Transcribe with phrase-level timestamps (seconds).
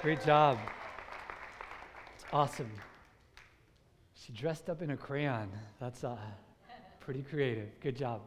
[0.00, 0.60] Great job.
[2.14, 2.70] It's awesome.
[4.14, 5.50] She dressed up in a crayon.
[5.80, 6.16] That's uh,
[7.00, 7.68] pretty creative.
[7.80, 8.20] Good job.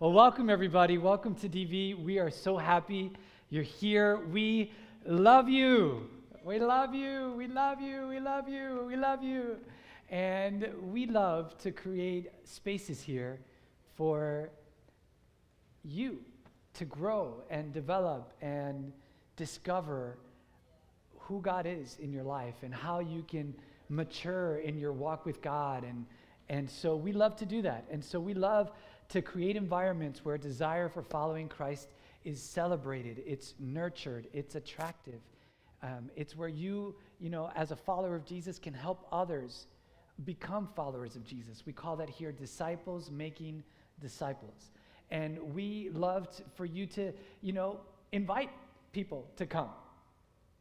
[0.00, 0.98] Well, welcome everybody.
[0.98, 2.02] Welcome to DV.
[2.02, 3.12] We are so happy
[3.48, 4.26] you're here.
[4.26, 4.72] We
[5.06, 6.10] love you.
[6.42, 7.32] We love you.
[7.36, 8.08] We love you.
[8.08, 8.84] We love you.
[8.84, 9.58] We love you.
[10.10, 13.38] And we love to create spaces here
[13.94, 14.50] for
[15.84, 16.18] you
[16.74, 18.92] to grow and develop and
[19.36, 20.18] discover
[21.28, 23.54] who God is in your life and how you can
[23.90, 25.84] mature in your walk with God.
[25.84, 26.06] And,
[26.48, 27.84] and so we love to do that.
[27.90, 28.72] And so we love
[29.10, 31.88] to create environments where desire for following Christ
[32.24, 35.20] is celebrated, it's nurtured, it's attractive.
[35.82, 39.68] Um, it's where you, you know, as a follower of Jesus, can help others
[40.24, 41.62] become followers of Jesus.
[41.64, 43.62] We call that here disciples making
[44.00, 44.70] disciples.
[45.10, 47.78] And we loved for you to, you know,
[48.12, 48.50] invite
[48.92, 49.70] people to come.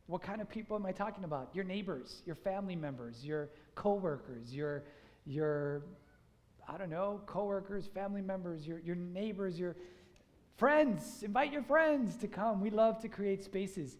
[0.07, 1.49] What kind of people am I talking about?
[1.53, 4.83] Your neighbors, your family members, your coworkers, your
[5.25, 5.83] your
[6.69, 9.75] I don't know, coworkers, family members, your your neighbors, your
[10.55, 11.23] friends.
[11.23, 12.61] Invite your friends to come.
[12.61, 13.97] We love to create spaces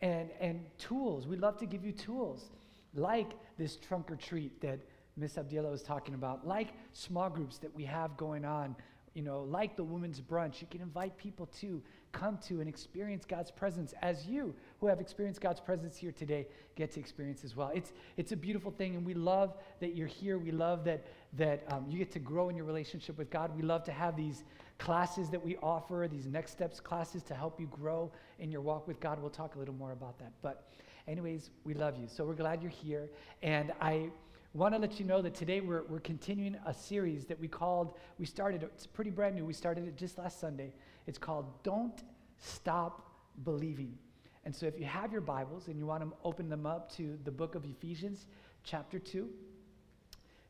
[0.00, 1.26] and and tools.
[1.26, 2.50] We love to give you tools
[2.94, 4.78] like this trunk or treat that
[5.16, 8.76] Miss Abdiela was talking about, like small groups that we have going on
[9.14, 11.82] you know, like the women's brunch, you can invite people to
[12.12, 16.46] come to and experience God's presence as you who have experienced God's presence here today
[16.76, 17.70] get to experience as well.
[17.74, 20.38] It's, it's a beautiful thing, and we love that you're here.
[20.38, 23.56] We love that, that um, you get to grow in your relationship with God.
[23.56, 24.44] We love to have these
[24.78, 28.86] classes that we offer, these next steps classes to help you grow in your walk
[28.86, 29.20] with God.
[29.20, 30.32] We'll talk a little more about that.
[30.42, 30.68] But,
[31.08, 32.08] anyways, we love you.
[32.08, 33.08] So we're glad you're here.
[33.42, 34.10] And I
[34.54, 37.94] want to let you know that today we're, we're continuing a series that we called,
[38.18, 39.46] we started, it's pretty brand new.
[39.46, 40.74] We started it just last Sunday.
[41.06, 42.02] It's called Don't
[42.38, 43.10] Stop
[43.44, 43.96] Believing.
[44.44, 47.18] And so if you have your Bibles and you want to open them up to
[47.24, 48.26] the book of Ephesians,
[48.64, 49.28] chapter 2,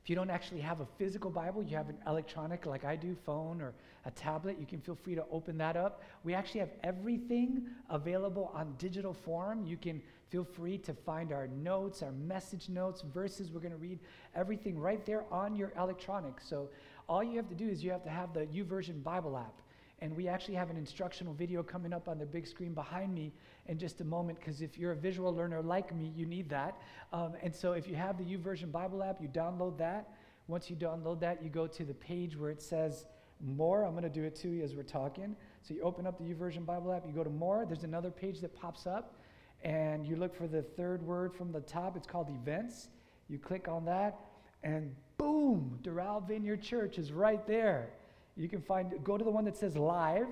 [0.03, 3.14] if you don't actually have a physical Bible, you have an electronic like I do,
[3.24, 3.73] phone or
[4.05, 6.02] a tablet, you can feel free to open that up.
[6.24, 9.64] We actually have everything available on digital form.
[9.64, 13.79] You can feel free to find our notes, our message notes, verses we're going to
[13.79, 14.01] read,
[14.35, 16.41] everything right there on your electronic.
[16.41, 16.70] So
[17.08, 19.61] all you have to do is you have to have the YouVersion Bible app.
[20.02, 23.33] And we actually have an instructional video coming up on the big screen behind me
[23.67, 26.77] in just a moment because if you're a visual learner like me, you need that.
[27.13, 30.08] Um, and so if you have the YouVersion Bible app, you download that.
[30.48, 33.07] Once you download that, you go to the page where it says
[33.41, 33.85] more.
[33.85, 35.36] I'm going to do it to you as we're talking.
[35.62, 37.64] So you open up the YouVersion Bible app, you go to more.
[37.64, 39.20] There's another page that pops up,
[39.62, 41.96] and you look for the third word from the top.
[41.96, 42.89] It's called events.
[43.29, 44.18] You click on that,
[44.64, 47.91] and boom, Doral Vineyard Church is right there.
[48.37, 50.27] You can find, go to the one that says live,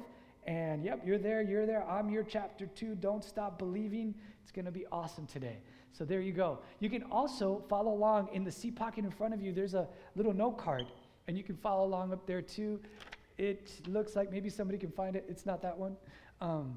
[0.47, 1.89] and yep, you're there, you're there.
[1.89, 2.95] I'm your chapter two.
[2.95, 4.15] Don't stop believing.
[4.43, 5.59] It's going to be awesome today.
[5.93, 6.61] So there you go.
[6.79, 9.53] You can also follow along in the seat pocket in front of you.
[9.53, 10.87] There's a little note card,
[11.29, 12.81] and you can follow along up there too.
[13.39, 15.25] It looks like maybe somebody can find it.
[15.29, 15.97] It's not that one.
[16.41, 16.77] Um,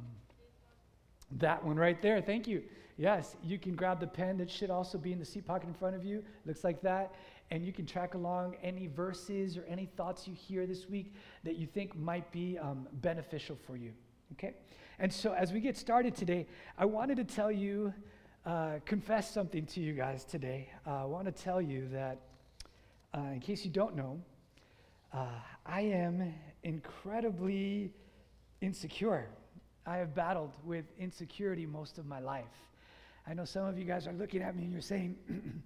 [1.43, 2.21] that one right there.
[2.21, 2.63] Thank you.
[2.97, 5.73] Yes, you can grab the pen that should also be in the seat pocket in
[5.73, 6.23] front of you.
[6.45, 7.13] Looks like that
[7.53, 11.55] and you can track along any verses or any thoughts you hear this week that
[11.55, 13.91] you think might be um, beneficial for you.
[14.33, 14.55] Okay?
[14.97, 16.47] And so, as we get started today,
[16.79, 17.93] I wanted to tell you,
[18.45, 20.69] uh, confess something to you guys today.
[20.85, 22.21] Uh, I want to tell you that,
[23.15, 24.19] uh, in case you don't know,
[25.13, 25.27] uh,
[25.63, 26.33] I am
[26.63, 27.91] incredibly
[28.61, 29.29] insecure.
[29.85, 32.45] I have battled with insecurity most of my life.
[33.27, 35.15] I know some of you guys are looking at me and you're saying,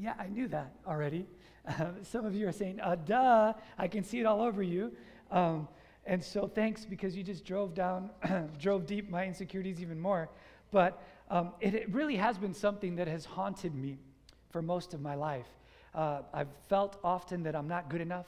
[0.00, 1.26] Yeah, I knew that already.
[1.68, 4.92] Uh, some of you are saying, uh, duh, I can see it all over you.
[5.30, 5.68] Um,
[6.06, 8.08] and so thanks because you just drove down,
[8.58, 10.30] drove deep my insecurities even more.
[10.70, 13.98] But um, it, it, really has been something that has haunted me
[14.48, 15.46] for most of my life.
[15.94, 18.26] Uh, I've felt often that I'm not good enough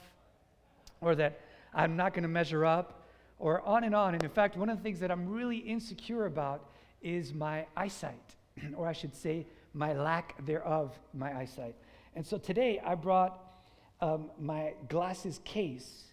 [1.00, 1.41] or that
[1.72, 3.01] I'm not going to measure up
[3.42, 4.14] or on and on.
[4.14, 6.70] And in fact, one of the things that I'm really insecure about
[7.03, 8.36] is my eyesight,
[8.76, 11.74] or I should say, my lack thereof, my eyesight.
[12.15, 13.41] And so today I brought
[14.00, 16.04] um, my glasses case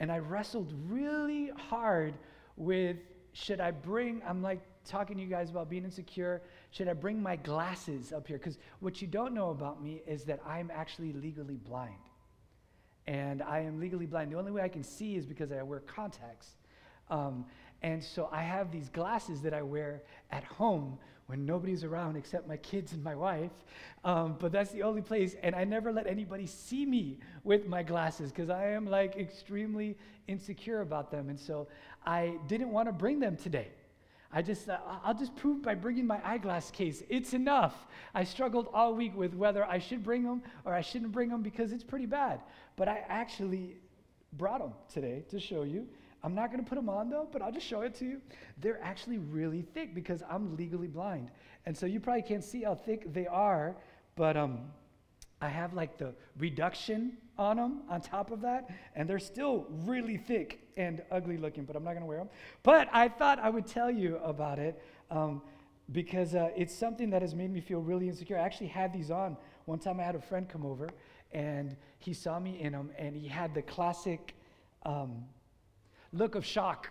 [0.00, 2.14] and I wrestled really hard
[2.56, 2.96] with
[3.32, 6.42] should I bring, I'm like talking to you guys about being insecure,
[6.72, 8.38] should I bring my glasses up here?
[8.38, 11.94] Because what you don't know about me is that I'm actually legally blind.
[13.06, 14.32] And I am legally blind.
[14.32, 16.56] The only way I can see is because I wear contacts.
[17.08, 17.44] Um,
[17.82, 22.48] and so I have these glasses that I wear at home when nobody's around except
[22.48, 23.50] my kids and my wife.
[24.04, 25.34] Um, but that's the only place.
[25.42, 29.96] And I never let anybody see me with my glasses because I am like extremely
[30.28, 31.28] insecure about them.
[31.28, 31.68] And so
[32.04, 33.68] I didn't want to bring them today.
[34.32, 37.02] I just, uh, I'll just prove by bringing my eyeglass case.
[37.08, 37.86] It's enough.
[38.14, 41.42] I struggled all week with whether I should bring them or I shouldn't bring them
[41.42, 42.40] because it's pretty bad.
[42.76, 43.76] But I actually
[44.32, 45.88] brought them today to show you.
[46.22, 48.20] I'm not going to put them on though, but I'll just show it to you.
[48.60, 51.30] They're actually really thick because I'm legally blind.
[51.66, 53.76] And so you probably can't see how thick they are,
[54.16, 54.60] but um,
[55.40, 60.16] I have like the reduction on them on top of that, and they're still really
[60.16, 62.28] thick and ugly looking, but I'm not to wear them.
[62.62, 65.42] But I thought I would tell you about it um,
[65.92, 68.38] because uh, it's something that has made me feel really insecure.
[68.38, 69.36] I actually had these on.
[69.66, 70.88] One time I had a friend come over,
[71.32, 74.34] and he saw me in them, and he had the classic
[74.84, 75.24] um,
[76.12, 76.90] look of shock.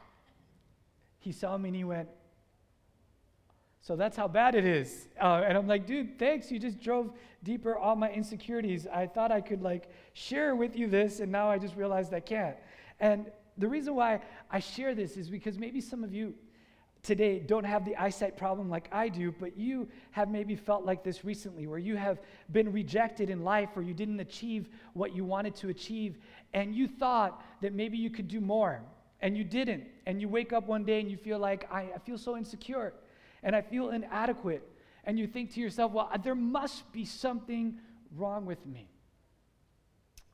[1.19, 2.09] He saw me and he went,
[3.85, 5.09] so that's how bad it is.
[5.21, 6.49] Uh, and I'm like, dude, thanks.
[6.49, 7.11] You just drove
[7.43, 8.87] deeper all my insecurities.
[8.87, 12.19] I thought I could like share with you this, and now I just realized I
[12.19, 12.55] can't.
[12.99, 13.29] And
[13.59, 16.33] the reason why I share this is because maybe some of you
[17.03, 21.03] today don't have the eyesight problem like I do, but you have maybe felt like
[21.03, 22.17] this recently, where you have
[22.51, 26.17] been rejected in life or you didn't achieve what you wanted to achieve,
[26.55, 28.81] and you thought that maybe you could do more,
[29.21, 29.83] and you didn't.
[30.07, 32.91] And you wake up one day and you feel like, I, I feel so insecure
[33.45, 34.67] and I feel inadequate.
[35.05, 37.77] And you think to yourself, well, there must be something
[38.17, 38.89] wrong with me.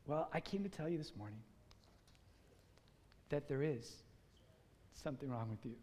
[0.08, 1.40] Well, I came to tell you this morning
[3.30, 3.92] that there is
[5.04, 5.76] something wrong with you.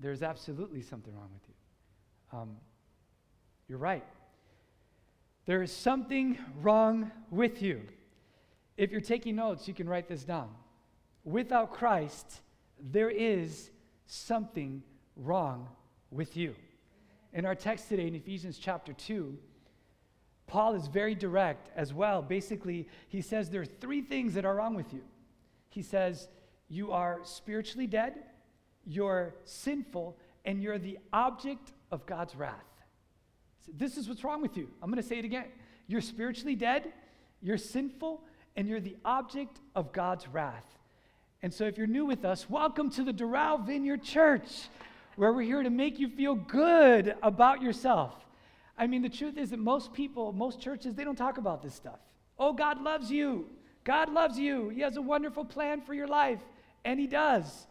[0.00, 2.38] There's absolutely something wrong with you.
[2.38, 2.56] Um,
[3.68, 4.04] you're right.
[5.46, 7.82] There is something wrong with you.
[8.76, 10.50] If you're taking notes, you can write this down.
[11.24, 12.40] Without Christ,
[12.80, 13.70] there is
[14.10, 14.82] something
[15.16, 15.68] wrong
[16.10, 16.54] with you.
[17.32, 19.38] In our text today in Ephesians chapter 2,
[20.48, 22.20] Paul is very direct as well.
[22.20, 25.02] Basically, he says there are three things that are wrong with you.
[25.68, 26.26] He says,
[26.68, 28.14] You are spiritually dead,
[28.84, 32.54] you're sinful, and you're the object of God's wrath.
[33.64, 34.68] So this is what's wrong with you.
[34.82, 35.46] I'm going to say it again.
[35.86, 36.92] You're spiritually dead,
[37.40, 38.24] you're sinful,
[38.56, 40.66] and you're the object of God's wrath.
[41.42, 44.68] And so, if you're new with us, welcome to the Doral Vineyard Church,
[45.16, 48.12] where we're here to make you feel good about yourself.
[48.76, 51.74] I mean, the truth is that most people, most churches, they don't talk about this
[51.74, 51.98] stuff.
[52.38, 53.46] Oh, God loves you.
[53.84, 54.68] God loves you.
[54.68, 56.40] He has a wonderful plan for your life,
[56.84, 57.66] and He does.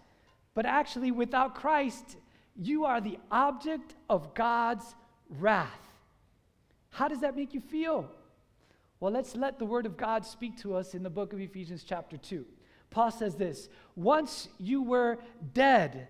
[0.56, 2.18] But actually, without Christ,
[2.56, 4.96] you are the object of God's
[5.30, 5.68] wrath.
[6.90, 8.10] How does that make you feel?
[9.00, 11.84] Well, let's let the Word of God speak to us in the book of Ephesians,
[11.88, 12.48] chapter 2.
[12.90, 15.20] Paul says this Once you were
[15.54, 16.08] dead.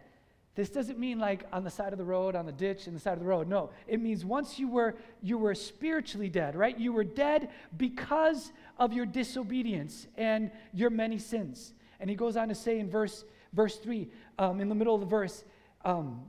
[0.55, 2.99] This doesn't mean like on the side of the road, on the ditch, in the
[2.99, 3.47] side of the road.
[3.47, 6.77] No, it means once you were you were spiritually dead, right?
[6.77, 11.73] You were dead because of your disobedience and your many sins.
[12.01, 13.23] And he goes on to say in verse
[13.53, 15.45] verse three, um, in the middle of the verse,
[15.85, 16.25] um,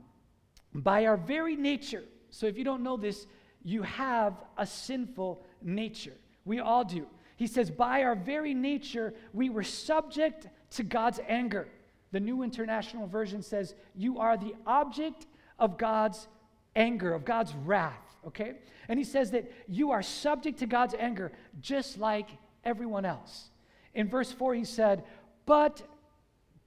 [0.73, 2.03] by our very nature.
[2.29, 3.27] So if you don't know this,
[3.63, 6.15] you have a sinful nature.
[6.45, 7.05] We all do.
[7.41, 11.67] He says, By our very nature, we were subject to God's anger.
[12.11, 15.25] The New International Version says, You are the object
[15.57, 16.27] of God's
[16.75, 18.57] anger, of God's wrath, okay?
[18.87, 22.29] And he says that you are subject to God's anger just like
[22.63, 23.49] everyone else.
[23.95, 25.03] In verse 4, he said,
[25.47, 25.81] But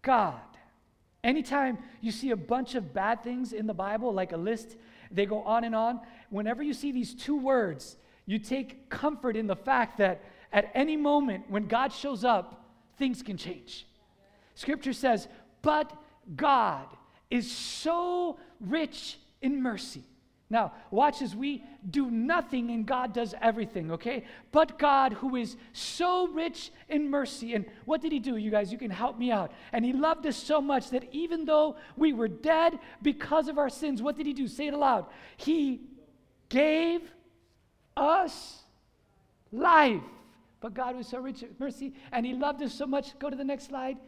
[0.03, 0.41] God.
[1.23, 4.77] Anytime you see a bunch of bad things in the Bible, like a list,
[5.13, 6.01] they go on and on.
[6.31, 7.97] Whenever you see these two words,
[8.27, 10.21] you take comfort in the fact that
[10.55, 12.65] at any moment when God shows up,
[12.97, 13.87] things can change.
[14.55, 15.29] Scripture says,
[15.61, 15.93] but
[16.37, 16.87] God
[17.29, 20.05] is so rich in mercy.
[20.51, 24.25] Now, watch as we do nothing and God does everything, okay?
[24.53, 28.71] But God, who is so rich in mercy, and what did He do, you guys?
[28.71, 29.51] You can help me out.
[29.73, 33.71] And He loved us so much that even though we were dead because of our
[33.71, 34.47] sins, what did He do?
[34.47, 35.07] Say it aloud.
[35.37, 35.81] He
[36.49, 37.01] gave
[37.97, 38.63] us
[39.51, 40.03] life.
[40.65, 43.19] But God was so rich in mercy and He loved us so much.
[43.19, 43.99] Go to the next slide.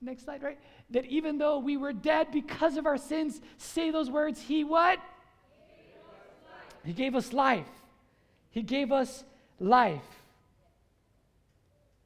[0.00, 0.58] Next slide, right?
[0.90, 4.98] That even though we were dead because of our sins, say those words, He what?
[6.84, 7.68] He gave us life.
[8.50, 9.22] He gave us
[9.60, 10.02] life.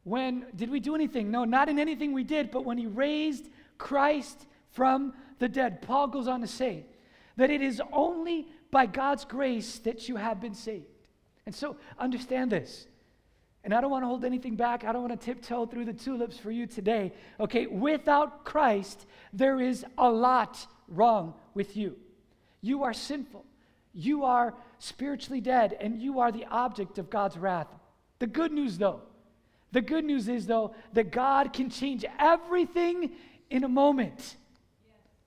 [0.05, 1.31] When did we do anything?
[1.31, 5.81] No, not in anything we did, but when He raised Christ from the dead.
[5.81, 6.85] Paul goes on to say
[7.39, 10.85] that it is only by God's grace that you have been saved.
[11.47, 12.87] And so understand this
[13.63, 14.85] and I don't want to hold anything back.
[14.85, 17.13] I don't want to tiptoe through the tulips for you today.
[17.39, 21.97] Okay, without Christ, there is a lot wrong with you.
[22.63, 23.45] You are sinful.
[23.93, 27.69] You are spiritually dead, and you are the object of God's wrath.
[28.19, 29.03] The good news, though,
[29.73, 33.13] the good news is, though, that God can change everything
[33.51, 34.37] in a moment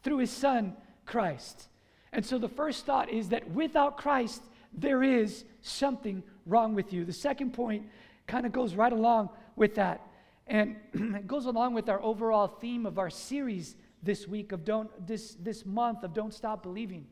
[0.04, 0.76] through his son,
[1.06, 1.68] Christ.
[2.12, 7.06] And so the first thought is that without Christ, there is something wrong with you.
[7.06, 7.88] The second point
[8.28, 10.08] kind of goes right along with that.
[10.48, 15.08] And it goes along with our overall theme of our series this week of don't
[15.08, 17.08] this this month of don't stop believing.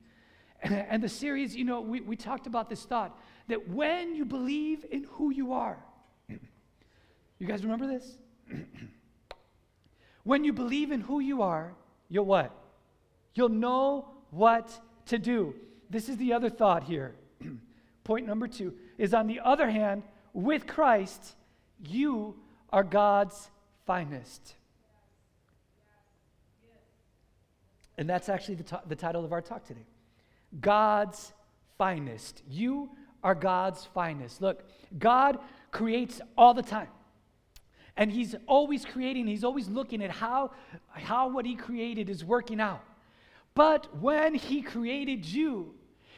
[0.64, 4.86] And the series, you know, we, we talked about this thought that when you believe
[4.92, 5.84] in who you are,
[6.28, 8.18] you guys remember this?
[10.24, 11.74] when you believe in who you are,
[12.10, 12.56] you'll what?
[13.34, 15.56] You'll know what to do.
[15.90, 17.16] This is the other thought here.
[18.04, 21.36] Point number two is on the other hand, with Christ,
[21.88, 22.36] you
[22.70, 23.50] are God's
[23.86, 24.56] finest.
[27.98, 29.86] And that's actually the, t- the title of our talk today
[30.60, 31.34] God's
[31.78, 32.42] finest.
[32.50, 32.90] You
[33.24, 34.42] are God's finest.
[34.42, 34.64] Look,
[34.98, 35.38] God
[35.72, 36.90] creates all the time.
[37.98, 40.52] And he's always creating, he's always looking at how,
[40.90, 42.84] how what he created is working out.
[43.54, 45.76] But when he created you,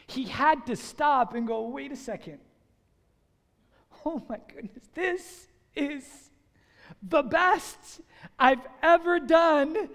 [0.08, 2.40] he had to stop and go, wait a second.
[4.06, 6.04] Oh my goodness, this is
[7.02, 8.02] the best
[8.38, 9.90] I've ever done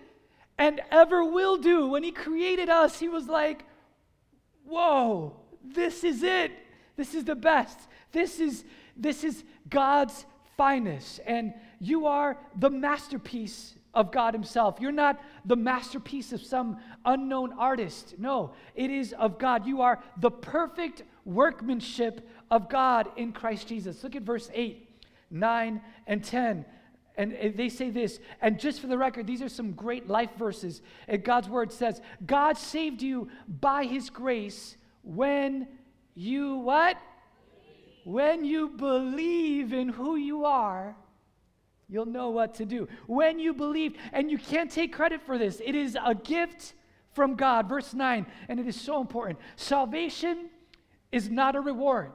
[0.57, 1.89] and ever will do.
[1.89, 3.65] When he created us, he was like,
[4.65, 6.53] whoa, this is it.
[6.97, 7.79] This is the best.
[8.13, 8.65] This is,
[8.97, 11.21] this is God's finest.
[11.27, 14.79] And you are the masterpiece of God Himself.
[14.81, 18.15] You're not the masterpiece of some unknown artist.
[18.19, 19.67] No, it is of God.
[19.67, 24.03] You are the perfect workmanship of God in Christ Jesus.
[24.03, 24.89] Look at verse 8,
[25.31, 26.65] 9, and 10.
[27.17, 30.83] And they say this, and just for the record, these are some great life verses.
[31.09, 35.67] And God's word says, God saved you by his grace when
[36.15, 36.97] you what?
[38.05, 40.97] When you believe in who you are,
[41.89, 42.89] you'll know what to do.
[43.07, 46.75] When you believe, and you can't take credit for this, it is a gift
[47.13, 47.69] from God.
[47.69, 49.41] Verse 9, and it is so important.
[49.57, 50.51] Salvation
[51.13, 52.13] is not a reward.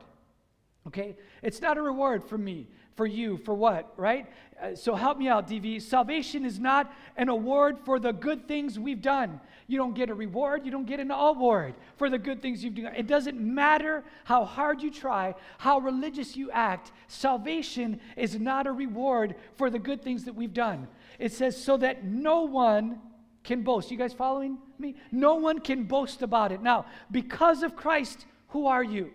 [0.87, 1.15] Okay?
[1.41, 4.27] It's not a reward for me for you for what, right?
[4.61, 5.81] Uh, so help me out, DV.
[5.81, 9.39] Salvation is not an award for the good things we've done.
[9.67, 12.75] You don't get a reward, you don't get an award for the good things you've
[12.75, 12.93] done.
[12.95, 16.91] It doesn't matter how hard you try, how religious you act.
[17.07, 20.87] Salvation is not a reward for the good things that we've done.
[21.17, 22.99] It says, so that no one
[23.43, 23.89] can boast.
[23.89, 24.95] You guys following me?
[25.11, 26.61] No one can boast about it.
[26.61, 29.09] Now, because of Christ, who are you?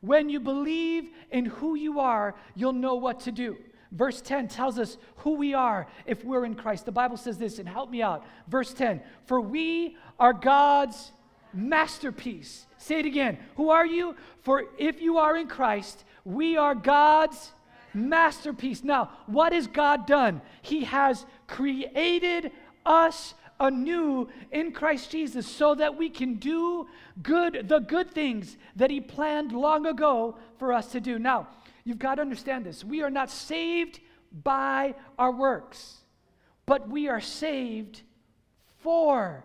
[0.00, 3.56] When you believe in who you are, you'll know what to do.
[3.90, 6.86] Verse 10 tells us who we are if we're in Christ.
[6.86, 8.24] The Bible says this, and help me out.
[8.46, 11.10] Verse 10 For we are God's
[11.52, 12.66] masterpiece.
[12.76, 13.38] Say it again.
[13.56, 14.14] Who are you?
[14.42, 17.50] For if you are in Christ, we are God's
[17.92, 18.84] masterpiece.
[18.84, 20.40] Now, what has God done?
[20.62, 22.52] He has created
[22.86, 26.86] us anew in Christ Jesus so that we can do
[27.22, 31.18] good the good things that he planned long ago for us to do.
[31.18, 31.48] Now,
[31.84, 32.84] you've got to understand this.
[32.84, 34.00] We are not saved
[34.32, 35.98] by our works,
[36.66, 38.02] but we are saved
[38.80, 39.44] for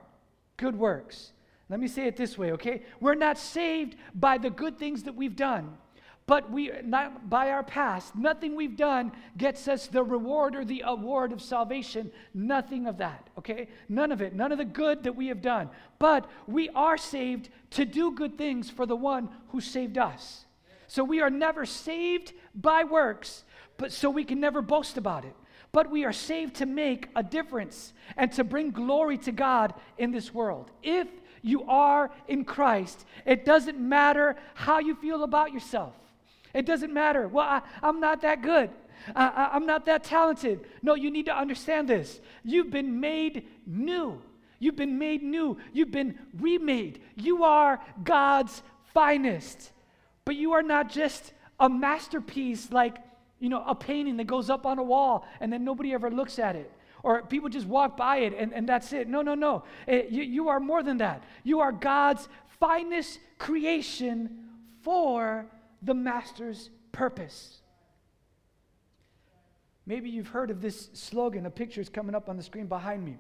[0.58, 1.34] good works.
[1.70, 2.84] Let me say it this way, okay?
[3.00, 5.78] We're not saved by the good things that we've done.
[6.26, 10.84] But we, not by our past, nothing we've done gets us the reward or the
[10.86, 12.12] award of salvation.
[12.34, 13.68] Nothing of that, okay?
[13.90, 14.34] None of it.
[14.34, 15.70] None of the good that we have done.
[16.00, 20.46] But we are saved to do good things for the one who saved us.
[20.88, 23.44] So we are never saved by works,
[23.78, 25.36] but so we can never boast about it.
[25.74, 30.12] But we are saved to make a difference and to bring glory to God in
[30.12, 30.72] this world.
[30.84, 31.08] If
[31.42, 35.94] you are in Christ, it doesn't matter how you feel about yourself.
[36.54, 37.28] It doesn't matter.
[37.28, 38.70] Well, I, am not that good.
[39.16, 40.62] I, I'm not that talented.
[40.82, 42.22] No, you need to understand this.
[42.44, 44.22] You've been made new.
[44.60, 45.58] You've been made new.
[45.74, 47.02] You've been remade.
[47.16, 48.62] You are God's
[48.94, 49.72] finest.
[50.26, 52.98] But you are not just a masterpiece like,
[53.40, 56.40] you know, a painting that goes up on a wall and then nobody ever looks
[56.40, 56.72] at it.
[57.02, 59.10] Or people just walk by it and, and that's it.
[59.10, 59.64] No, no, no.
[59.86, 61.24] It, you, you are more than that.
[61.44, 62.30] You are God's
[62.60, 64.48] finest creation
[64.82, 65.46] for
[65.84, 67.60] the master's purpose.
[69.86, 71.46] Maybe you've heard of this slogan.
[71.46, 73.18] A picture is coming up on the screen behind me.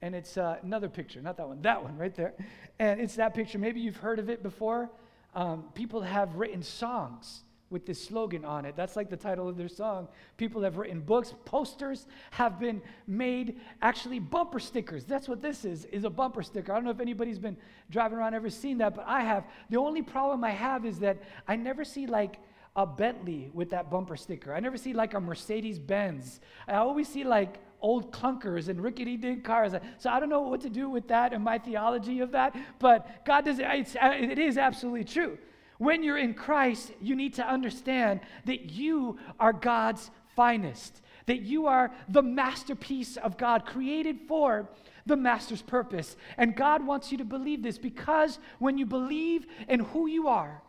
[0.00, 2.34] And it's uh, another picture, not that one, that one right there.
[2.80, 3.58] And it's that picture.
[3.58, 4.90] Maybe you've heard of it before.
[5.34, 8.76] Um, people have written songs with this slogan on it.
[8.76, 10.06] That's like the title of their song.
[10.36, 15.04] People have written books, posters have been made, actually bumper stickers.
[15.04, 16.72] That's what this is, is a bumper sticker.
[16.72, 17.56] I don't know if anybody's been
[17.90, 19.44] driving around ever seen that, but I have.
[19.70, 22.38] The only problem I have is that I never see like
[22.76, 24.54] a Bentley with that bumper sticker.
[24.54, 26.40] I never see like a Mercedes Benz.
[26.68, 29.72] I always see like old clunkers and rickety dink cars.
[29.98, 33.24] So I don't know what to do with that and my theology of that, but
[33.26, 35.36] God does, it's, it is absolutely true.
[35.82, 41.66] When you're in Christ, you need to understand that you are God's finest, that you
[41.66, 44.68] are the masterpiece of God, created for
[45.06, 46.14] the master's purpose.
[46.36, 50.62] And God wants you to believe this because when you believe in who you are,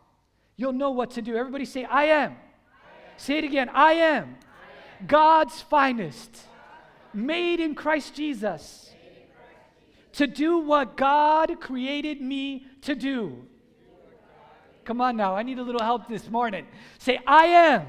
[0.56, 1.36] you'll know what to do.
[1.36, 2.32] Everybody say, I am.
[2.32, 2.36] I am.
[3.16, 5.06] Say it again I am, I am.
[5.06, 6.40] God's finest,
[7.12, 8.90] made in Christ Jesus,
[10.14, 13.46] to do what God created me to do.
[14.84, 16.66] Come on now, I need a little help this morning.
[16.98, 17.84] Say, I am, I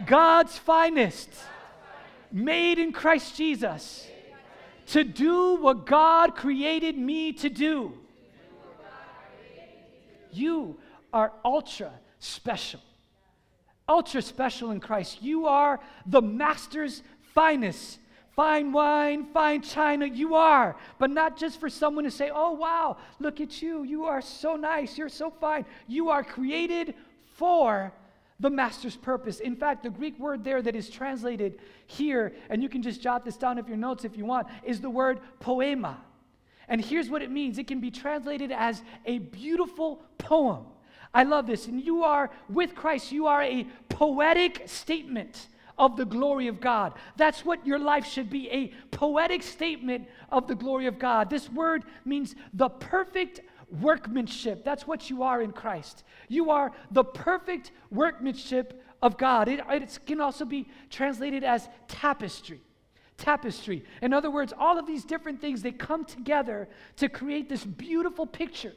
[0.00, 0.06] am.
[0.06, 4.06] God's finest, God's finest, made in Christ Jesus,
[4.88, 7.92] to do what God created me to do.
[10.32, 10.78] You
[11.12, 12.80] are ultra special.
[13.88, 15.22] Ultra special in Christ.
[15.22, 17.02] You are the master's
[17.34, 17.98] finest
[18.36, 20.06] fine wine, fine china.
[20.06, 23.82] You are, but not just for someone to say, oh, wow, look at you.
[23.82, 24.96] You are so nice.
[24.96, 25.64] You're so fine.
[25.88, 26.94] You are created
[27.36, 27.92] for
[28.38, 29.40] the master's purpose.
[29.40, 33.24] In fact, the Greek word there that is translated here, and you can just jot
[33.24, 35.98] this down if your notes if you want, is the word poema.
[36.68, 40.66] And here's what it means it can be translated as a beautiful poem.
[41.14, 41.66] I love this.
[41.66, 45.46] And you are, with Christ, you are a poetic statement
[45.78, 46.94] of the glory of God.
[47.16, 51.30] That's what your life should be a poetic statement of the glory of God.
[51.30, 53.40] This word means the perfect
[53.80, 54.64] workmanship.
[54.64, 56.04] That's what you are in Christ.
[56.28, 59.48] You are the perfect workmanship of God.
[59.48, 62.60] It, it can also be translated as tapestry.
[63.18, 63.84] Tapestry.
[64.02, 68.26] In other words, all of these different things, they come together to create this beautiful
[68.26, 68.74] picture.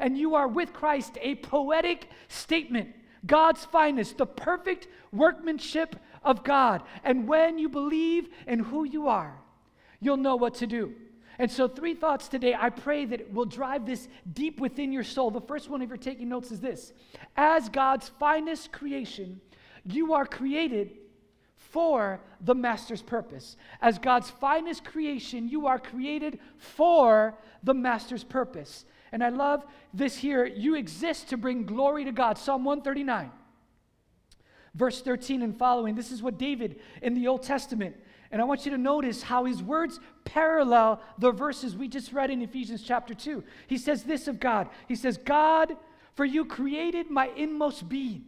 [0.00, 2.94] And you are with Christ a poetic statement
[3.26, 5.96] God's finest, the perfect workmanship
[6.26, 6.82] of God.
[7.04, 9.38] And when you believe in who you are,
[10.00, 10.92] you'll know what to do.
[11.38, 12.54] And so, three thoughts today.
[12.58, 15.30] I pray that will drive this deep within your soul.
[15.30, 16.92] The first one, if you're taking notes, is this
[17.36, 19.40] As God's finest creation,
[19.84, 20.92] you are created
[21.56, 23.56] for the Master's purpose.
[23.82, 28.86] As God's finest creation, you are created for the Master's purpose.
[29.12, 30.46] And I love this here.
[30.46, 32.38] You exist to bring glory to God.
[32.38, 33.30] Psalm 139,
[34.76, 35.94] verse 13 and following.
[35.94, 37.96] This is what David in the Old Testament.
[38.30, 42.30] And I want you to notice how his words parallel the verses we just read
[42.30, 43.42] in Ephesians chapter 2.
[43.66, 45.76] He says this of God He says, God,
[46.14, 48.26] for you created my inmost being.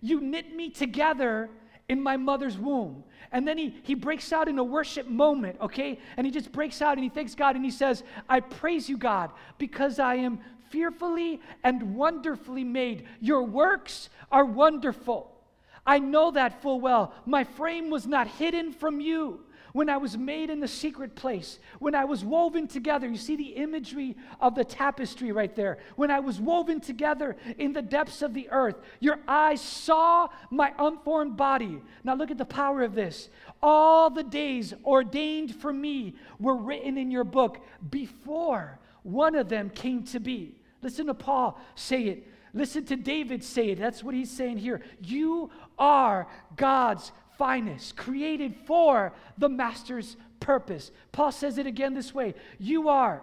[0.00, 1.50] You knit me together
[1.88, 3.04] in my mother's womb.
[3.32, 5.98] And then he, he breaks out in a worship moment, okay?
[6.16, 8.96] And he just breaks out and he thanks God and he says, I praise you,
[8.96, 13.06] God, because I am fearfully and wonderfully made.
[13.20, 15.39] Your works are wonderful.
[15.86, 17.14] I know that full well.
[17.26, 19.40] My frame was not hidden from you
[19.72, 23.08] when I was made in the secret place, when I was woven together.
[23.08, 25.78] You see the imagery of the tapestry right there.
[25.96, 30.72] When I was woven together in the depths of the earth, your eyes saw my
[30.78, 31.80] unformed body.
[32.04, 33.28] Now look at the power of this.
[33.62, 39.70] All the days ordained for me were written in your book before one of them
[39.70, 40.56] came to be.
[40.82, 42.26] Listen to Paul say it.
[42.52, 43.78] Listen to David say it.
[43.78, 44.80] That's what he's saying here.
[45.00, 50.90] You are God's finest, created for the master's purpose.
[51.12, 53.22] Paul says it again this way You are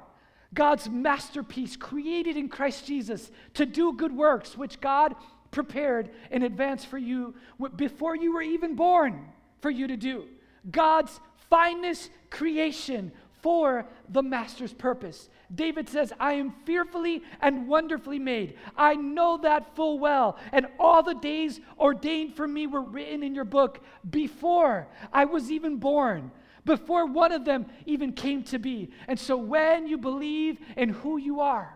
[0.54, 5.16] God's masterpiece, created in Christ Jesus to do good works, which God
[5.52, 7.36] prepared in advance for you
[7.76, 9.28] before you were even born
[9.62, 10.26] for you to do.
[10.70, 13.12] God's finest creation
[13.48, 15.30] for the master's purpose.
[15.56, 18.58] David says, I am fearfully and wonderfully made.
[18.76, 20.38] I know that full well.
[20.52, 23.80] And all the days ordained for me were written in your book
[24.10, 26.30] before I was even born,
[26.66, 28.92] before one of them even came to be.
[29.08, 31.74] And so when you believe in who you are,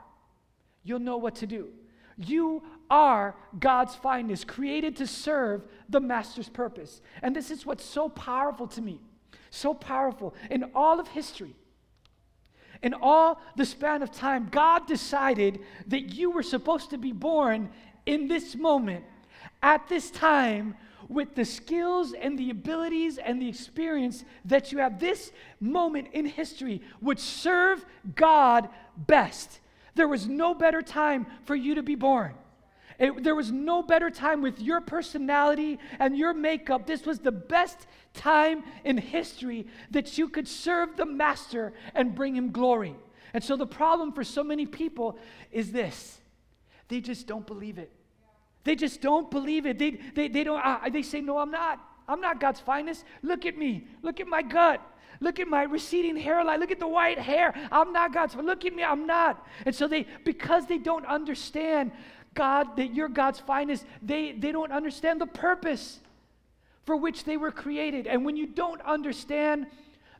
[0.83, 1.69] you'll know what to do.
[2.17, 6.99] You are God's finest, created to serve the master's purpose.
[7.21, 8.99] And this is what's so powerful to me.
[9.51, 10.33] So powerful.
[10.49, 11.55] In all of history,
[12.83, 17.69] in all the span of time, God decided that you were supposed to be born
[18.05, 19.05] in this moment,
[19.61, 20.75] at this time,
[21.07, 24.99] with the skills and the abilities and the experience that you have.
[24.99, 29.59] This moment in history would serve God best.
[29.93, 32.33] There was no better time for you to be born.
[32.99, 36.85] It, there was no better time with your personality and your makeup.
[36.85, 42.35] This was the best time in history that you could serve the master and bring
[42.35, 42.95] him glory.
[43.33, 45.17] And so the problem for so many people
[45.51, 46.19] is this
[46.87, 47.91] they just don't believe it.
[48.63, 49.79] They just don't believe it.
[49.79, 51.79] They, they, they, don't, uh, they say, No, I'm not.
[52.07, 53.05] I'm not God's finest.
[53.21, 53.87] Look at me.
[54.01, 54.81] Look at my gut.
[55.21, 56.59] Look at my receding hairline.
[56.59, 57.53] Look at the white hair.
[57.71, 58.35] I'm not God's.
[58.35, 58.83] Look at me.
[58.83, 59.47] I'm not.
[59.65, 61.91] And so they, because they don't understand
[62.33, 65.99] God, that you're God's finest, they, they don't understand the purpose
[66.85, 68.07] for which they were created.
[68.07, 69.67] And when you don't understand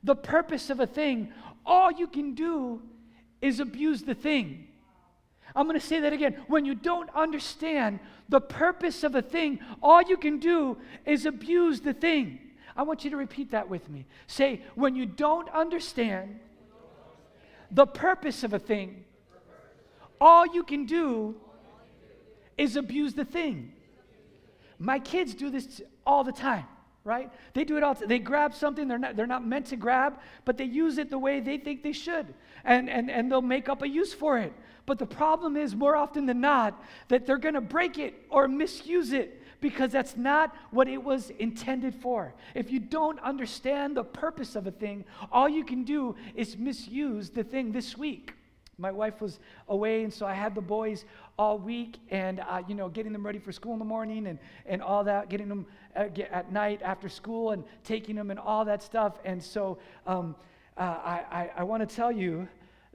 [0.04, 1.32] the purpose of a thing,
[1.66, 2.82] all you can do
[3.42, 4.68] is abuse the thing.
[5.56, 6.38] I'm going to say that again.
[6.48, 11.82] When you don't understand the purpose of a thing, all you can do is abuse
[11.82, 12.40] the thing.
[12.76, 14.06] I want you to repeat that with me.
[14.28, 16.40] Say, when you don't understand
[17.70, 19.04] the purpose of a thing,
[20.20, 21.36] all you can do
[22.62, 23.74] is abuse the thing.
[24.78, 26.66] My kids do this all the time,
[27.04, 27.32] right?
[27.54, 27.96] They do it all.
[27.96, 31.18] They grab something they're not, they're not meant to grab, but they use it the
[31.18, 32.34] way they think they should.
[32.64, 34.54] And, and, and they'll make up a use for it.
[34.86, 38.48] But the problem is, more often than not, that they're going to break it or
[38.48, 42.34] misuse it because that's not what it was intended for.
[42.54, 47.32] If you don't understand the purpose of a thing, all you can do is misuse
[47.32, 48.34] the thing this week.
[48.82, 51.06] My wife was away, and so I had the boys
[51.38, 54.40] all week, and uh, you know, getting them ready for school in the morning, and
[54.66, 58.40] and all that, getting them at, uh, at night after school, and taking them, and
[58.40, 59.20] all that stuff.
[59.24, 60.36] And so, um,
[60.78, 62.48] uh, I I, I want to tell you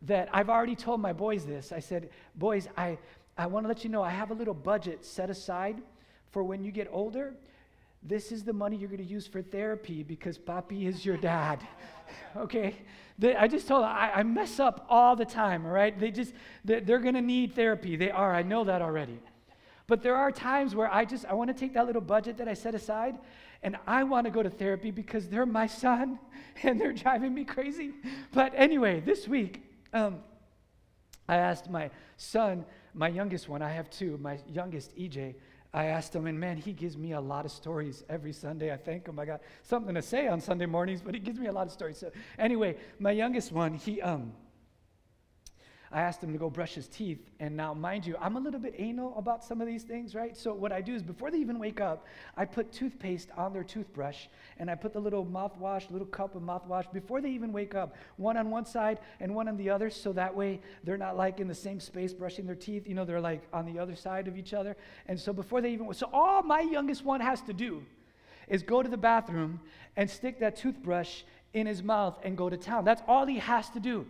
[0.02, 1.70] that I've already told my boys this.
[1.70, 2.98] I said, boys, I
[3.38, 5.80] I want to let you know I have a little budget set aside
[6.30, 7.34] for when you get older.
[8.02, 11.60] This is the money you're going to use for therapy because Papi is your dad.
[12.36, 12.76] okay?
[13.18, 15.98] They, I just told them, I, I, mess up all the time, all right?
[15.98, 16.32] They just,
[16.64, 17.96] they're, they're going to need therapy.
[17.96, 19.18] They are, I know that already.
[19.86, 22.48] But there are times where I just, I want to take that little budget that
[22.48, 23.16] I set aside
[23.62, 26.18] and I want to go to therapy because they're my son
[26.62, 27.92] and they're driving me crazy.
[28.32, 30.20] But anyway, this week, um,
[31.28, 35.34] I asked my son, my youngest one, I have two, my youngest, EJ,
[35.76, 38.72] I asked him, and man, he gives me a lot of stories every Sunday.
[38.72, 39.18] I thank him.
[39.18, 41.72] I got something to say on Sunday mornings, but he gives me a lot of
[41.72, 41.98] stories.
[41.98, 44.32] So anyway, my youngest one, he um,
[45.92, 47.30] I asked him to go brush his teeth.
[47.38, 50.36] And now, mind you, I'm a little bit anal about some of these things, right?
[50.36, 53.64] So, what I do is before they even wake up, I put toothpaste on their
[53.64, 54.26] toothbrush
[54.58, 57.94] and I put the little mouthwash, little cup of mouthwash before they even wake up,
[58.16, 59.90] one on one side and one on the other.
[59.90, 62.86] So that way they're not like in the same space brushing their teeth.
[62.86, 64.76] You know, they're like on the other side of each other.
[65.06, 67.82] And so, before they even, so all my youngest one has to do
[68.48, 69.60] is go to the bathroom
[69.96, 71.22] and stick that toothbrush
[71.52, 72.84] in his mouth and go to town.
[72.84, 74.06] That's all he has to do.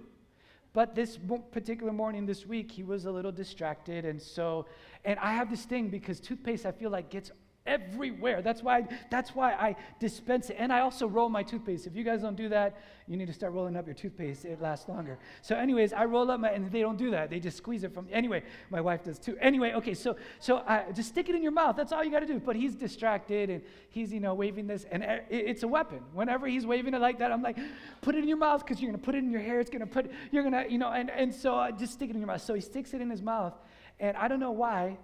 [0.76, 1.18] But this
[1.52, 4.04] particular morning this week, he was a little distracted.
[4.04, 4.66] And so,
[5.06, 7.30] and I have this thing because toothpaste, I feel like, gets
[7.66, 8.42] everywhere.
[8.42, 10.56] That's why, that's why I dispense it.
[10.58, 11.86] And I also roll my toothpaste.
[11.86, 14.44] If you guys don't do that, you need to start rolling up your toothpaste.
[14.44, 15.18] It lasts longer.
[15.42, 17.30] So, anyways, I roll up my, and they don't do that.
[17.30, 19.36] They just squeeze it from, anyway, my wife does too.
[19.40, 21.76] Anyway, okay, so, so I, just stick it in your mouth.
[21.76, 22.40] That's all you got to do.
[22.40, 26.00] But he's distracted and he's, you know, waving this, and uh, it, it's a weapon.
[26.12, 27.58] Whenever he's waving it like that, I'm like,
[28.00, 29.60] put it in your mouth because you're going to put it in your hair.
[29.60, 32.10] It's going to put, you're going to, you know, and, and so I just stick
[32.10, 32.42] it in your mouth.
[32.42, 33.54] So he sticks it in his mouth.
[33.98, 34.98] And I don't know why,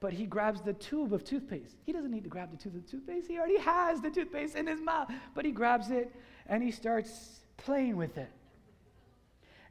[0.00, 1.76] but he grabs the tube of toothpaste.
[1.84, 3.26] He doesn't need to grab the tube of toothpaste.
[3.26, 5.10] He already has the toothpaste in his mouth.
[5.34, 6.14] But he grabs it
[6.46, 8.30] and he starts playing with it.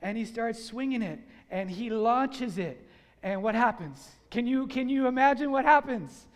[0.02, 2.86] And he starts swinging it and he launches it.
[3.24, 4.10] And what happens?
[4.30, 6.28] Can you, can you imagine what happens?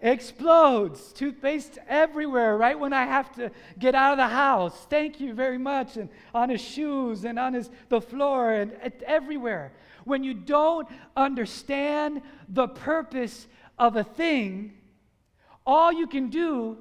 [0.00, 1.12] Explodes.
[1.12, 4.86] Toothpaste everywhere, right when I have to get out of the house.
[4.88, 5.96] Thank you very much.
[5.96, 8.72] And on his shoes and on his, the floor and
[9.04, 9.72] everywhere
[10.08, 13.46] when you don't understand the purpose
[13.78, 14.72] of a thing,
[15.66, 16.78] all you can do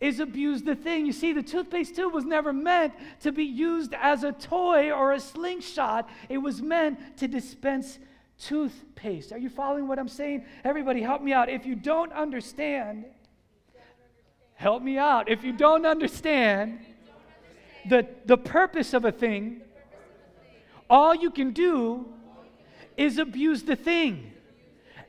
[0.00, 1.06] is abuse the thing.
[1.06, 5.12] You see, the toothpaste tube was never meant to be used as a toy or
[5.12, 7.98] a slingshot, it was meant to dispense
[8.38, 9.32] toothpaste.
[9.32, 10.44] Are you following what I'm saying?
[10.64, 11.48] Everybody, help me out.
[11.48, 13.04] If you don't understand,
[14.54, 15.30] help me out.
[15.30, 16.80] If you don't understand
[17.88, 19.60] the, the purpose of a thing,
[20.90, 22.06] all you can do
[22.96, 24.32] is abuse the thing.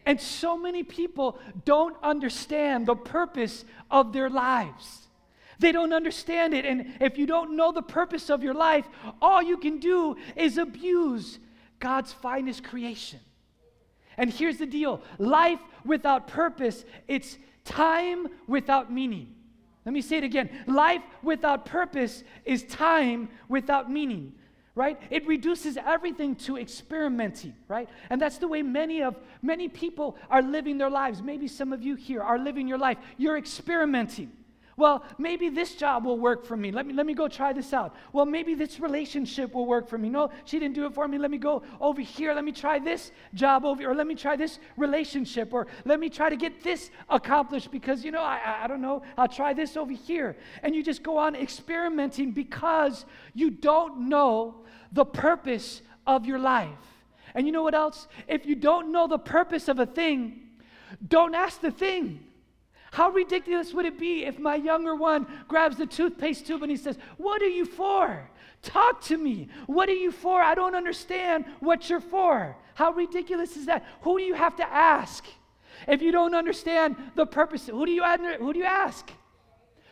[0.06, 5.08] And so many people don't understand the purpose of their lives.
[5.60, 6.66] They don't understand it.
[6.66, 8.86] And if you don't know the purpose of your life,
[9.22, 11.40] all you can do is abuse
[11.80, 13.20] God's finest creation.
[14.18, 19.34] And here's the deal life without purpose, it's time without meaning.
[19.86, 24.34] Let me say it again life without purpose is time without meaning
[24.76, 25.02] right?
[25.10, 27.90] It reduces everything to experimenting right?
[28.10, 31.22] And that's the way many of many people are living their lives.
[31.22, 32.98] Maybe some of you here are living your life.
[33.18, 34.32] You're experimenting
[34.78, 36.70] Well, maybe this job will work for me.
[36.70, 37.96] Let me, let me go try this out.
[38.12, 40.10] Well, maybe this relationship will work for me.
[40.10, 41.18] No, she didn't do it for me.
[41.18, 42.34] Let me go over here.
[42.34, 43.92] Let me try this job over here.
[43.92, 45.54] Or let me try this relationship.
[45.54, 49.02] Or let me try to get this accomplished because, you know, I, I don't know.
[49.18, 50.36] I'll try this over here.
[50.62, 54.56] And you just go on experimenting because you don't know
[54.92, 56.70] the purpose of your life.
[57.34, 58.10] And you know what else?
[58.28, 60.42] If you don't know the purpose of a thing,
[61.08, 62.25] don't ask the thing.
[62.96, 66.78] How ridiculous would it be if my younger one grabs the toothpaste tube and he
[66.78, 68.30] says, What are you for?
[68.62, 69.50] Talk to me.
[69.66, 70.42] What are you for?
[70.42, 72.56] I don't understand what you're for.
[72.74, 73.84] How ridiculous is that?
[74.04, 75.26] Who do you have to ask?
[75.90, 78.02] If you don't understand the purpose, who do you,
[78.40, 79.12] who do you ask?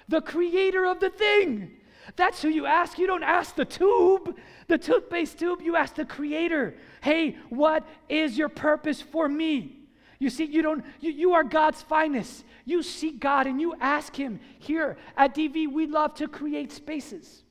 [0.07, 1.71] The creator of the thing.
[2.15, 2.97] That's who you ask.
[2.97, 4.37] You don't ask the tube,
[4.69, 5.59] the toothpaste tube.
[5.61, 9.83] You ask the creator, hey, what is your purpose for me?
[10.19, 12.45] You see, you don't, you, you are God's finest.
[12.65, 14.39] You seek God and you ask Him.
[14.59, 17.43] Here at DV, we love to create spaces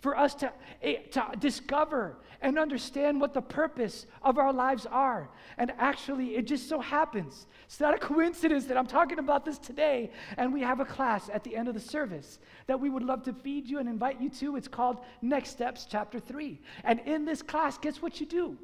[0.00, 5.28] for us to, eh, to discover and understand what the purpose of our lives are.
[5.56, 9.58] And actually, it just so happens, it's not a coincidence that I'm talking about this
[9.58, 13.02] today, and we have a class at the end of the service that we would
[13.02, 14.56] love to feed you and invite you to.
[14.56, 16.60] It's called Next Steps, Chapter 3.
[16.84, 18.56] And in this class, guess what you do?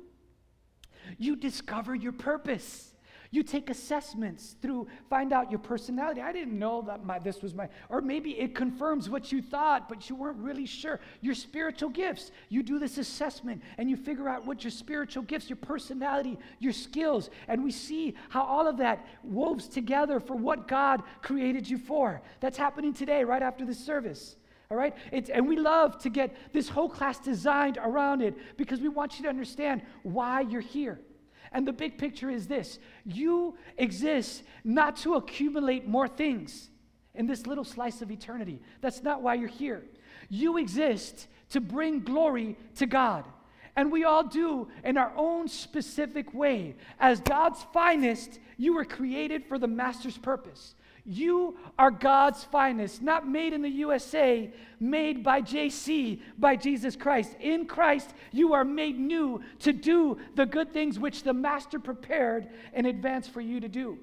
[1.19, 2.94] You discover your purpose.
[3.31, 6.21] You take assessments through, find out your personality.
[6.21, 9.89] I didn't know that my, this was my, or maybe it confirms what you thought,
[9.89, 11.01] but you weren't really sure.
[11.21, 12.31] Your spiritual gifts.
[12.49, 16.73] You do this assessment and you figure out what your spiritual gifts, your personality, your
[16.73, 21.79] skills, and we see how all of that woves together for what God created you
[21.79, 22.23] for.
[22.41, 24.37] That's happening today, right after the service.
[24.71, 24.95] All right?
[25.13, 29.19] It's, and we love to get this whole class designed around it because we want
[29.19, 31.01] you to understand why you're here.
[31.55, 36.69] And the big picture is this you exist not to accumulate more things
[37.15, 38.61] in this little slice of eternity.
[38.81, 39.85] That's not why you're here.
[40.29, 43.25] You exist to bring glory to God.
[43.77, 46.75] And we all do in our own specific way.
[46.99, 50.75] As God's finest, you were created for the Master's purpose.
[51.07, 57.37] You are God's finest, not made in the USA, made by JC, by Jesus Christ.
[57.41, 62.49] In Christ, you are made new to do the good things which the Master prepared
[62.73, 63.99] in advance for you to do.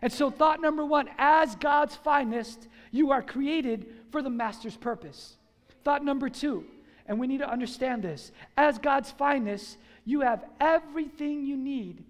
[0.00, 5.36] And so, thought number one as God's finest, you are created for the Master's purpose.
[5.84, 6.64] Thought number two,
[7.06, 12.04] and we need to understand this as God's finest, you have everything you need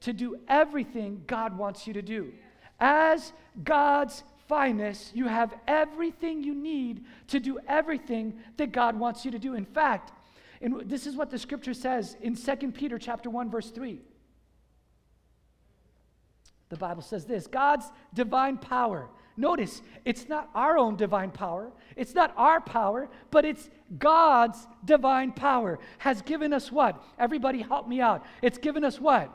[0.00, 2.32] to do everything God wants you to do.
[2.80, 9.30] As God's finest, you have everything you need to do everything that God wants you
[9.30, 9.54] to do.
[9.54, 10.12] In fact,
[10.60, 14.00] this is what the scripture says in 2 Peter chapter 1 verse 3.
[16.68, 19.08] The Bible says this, God's divine power.
[19.36, 21.70] Notice, it's not our own divine power.
[21.96, 27.02] It's not our power, but it's God's divine power has given us what?
[27.18, 28.24] Everybody help me out.
[28.42, 29.30] It's given us what?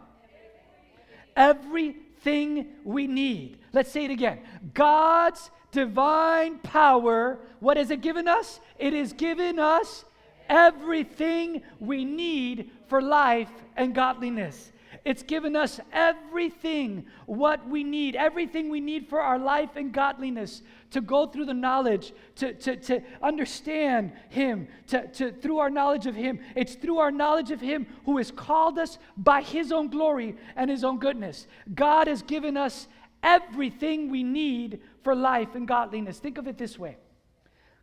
[1.36, 1.96] Every
[2.26, 3.58] everything we need.
[3.74, 4.40] Let's say it again.
[4.74, 8.60] God's divine power, what has it given us?
[8.78, 10.06] It has given us
[10.48, 14.72] everything we need for life and godliness.
[15.04, 20.62] It's given us everything what we need, everything we need for our life and godliness
[20.94, 26.06] to go through the knowledge, to, to, to understand Him, to, to, through our knowledge
[26.06, 26.40] of Him.
[26.56, 30.70] It's through our knowledge of Him who has called us by His own glory and
[30.70, 31.48] His own goodness.
[31.74, 32.88] God has given us
[33.24, 36.20] everything we need for life and godliness.
[36.20, 36.98] Think of it this way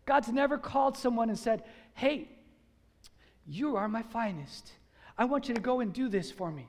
[0.07, 2.29] God's never called someone and said, Hey,
[3.45, 4.73] you are my finest.
[5.19, 6.69] I want you to go and do this for me.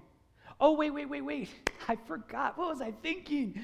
[0.59, 1.49] Oh, wait, wait, wait, wait.
[1.87, 2.57] I forgot.
[2.57, 3.63] What was I thinking?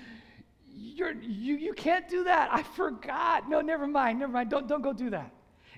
[0.80, 2.50] You're, you, you can't do that.
[2.52, 3.50] I forgot.
[3.50, 4.20] No, never mind.
[4.20, 4.50] Never mind.
[4.50, 5.32] Don't, don't go do that.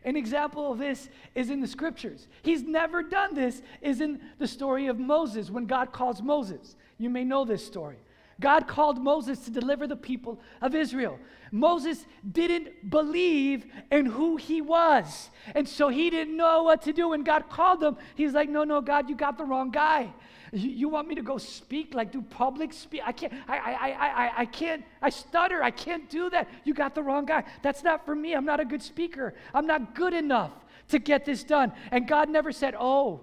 [0.04, 2.28] An example of this is in the scriptures.
[2.42, 6.76] He's never done this, is in the story of Moses when God calls Moses.
[6.98, 7.98] You may know this story.
[8.40, 11.20] God called Moses to deliver the people of Israel.
[11.52, 15.30] Moses didn't believe in who he was.
[15.56, 17.10] And so he didn't know what to do.
[17.10, 20.14] When God called him, he's like, No, no, God, you got the wrong guy.
[20.52, 23.02] You, you want me to go speak, like do public speak?
[23.06, 25.62] I can't, I, I, I, I, I can't, I stutter.
[25.62, 26.48] I can't do that.
[26.64, 27.44] You got the wrong guy.
[27.62, 28.34] That's not for me.
[28.34, 29.34] I'm not a good speaker.
[29.54, 30.52] I'm not good enough
[30.90, 31.72] to get this done.
[31.92, 33.22] And God never said, Oh,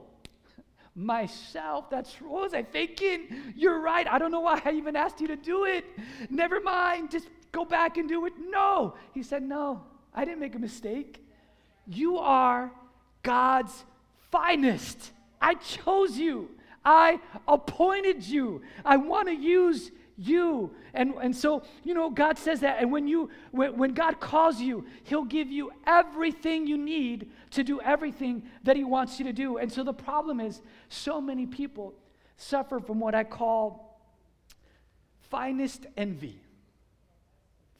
[0.94, 1.90] myself.
[1.90, 3.28] That's what was I thinking?
[3.54, 4.06] You're right.
[4.06, 5.84] I don't know why I even asked you to do it.
[6.30, 7.10] Never mind.
[7.10, 8.32] Just go back and do it.
[8.48, 8.94] No.
[9.12, 9.82] He said, No,
[10.14, 11.22] I didn't make a mistake.
[11.86, 12.72] You are
[13.22, 13.84] God's
[14.30, 15.12] finest.
[15.40, 16.50] I chose you.
[16.86, 17.18] I
[17.48, 18.62] appointed you.
[18.84, 20.70] I want to use you.
[20.94, 22.80] And, and so, you know, God says that.
[22.80, 27.64] And when, you, when, when God calls you, He'll give you everything you need to
[27.64, 29.58] do everything that He wants you to do.
[29.58, 31.92] And so the problem is, so many people
[32.36, 34.00] suffer from what I call
[35.28, 36.38] finest envy.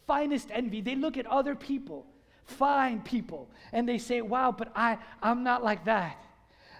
[0.08, 0.80] Finest envy.
[0.80, 2.06] They look at other people,
[2.44, 6.25] fine people, and they say, wow, but I, I'm not like that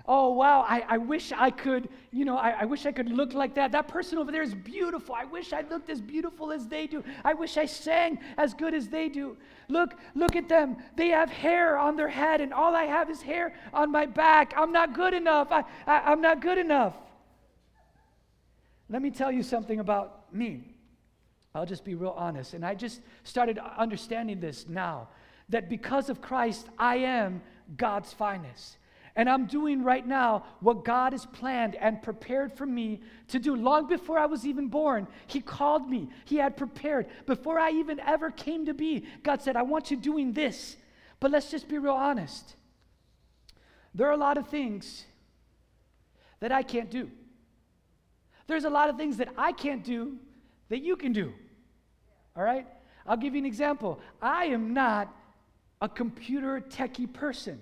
[0.09, 3.35] oh, wow, I, I wish I could, you know, I, I wish I could look
[3.35, 3.73] like that.
[3.73, 5.15] That person over there is beautiful.
[5.15, 7.03] I wish I looked as beautiful as they do.
[7.25, 9.37] I wish I sang as good as they do.
[9.69, 10.77] Look, look at them.
[10.97, 14.55] They have hair on their head, and all I have is hair on my back.
[14.57, 15.51] I'm not good enough.
[15.51, 16.95] I, I, I'm not good enough.
[18.89, 20.77] Let me tell you something about me.
[21.55, 22.55] I'll just be real honest.
[22.55, 25.09] And I just started understanding this now
[25.49, 27.41] that because of Christ, I am
[27.77, 28.77] God's finest.
[29.17, 33.57] And I'm doing right now what God has planned and prepared for me to do.
[33.57, 36.11] Long before I was even born, He called me.
[36.27, 37.07] He had prepared.
[37.25, 40.77] Before I even ever came to be, God said, I want you doing this.
[41.19, 42.57] But let's just be real honest.
[43.95, 45.07] There are a lot of things
[46.41, 47.11] that I can't do.
[48.47, 50.19] There's a lot of things that I can't do
[50.69, 51.33] that you can do.
[52.37, 52.67] All right?
[53.07, 53.99] I'll give you an example.
[54.21, 55.09] I am not
[55.81, 57.61] a computer techie person.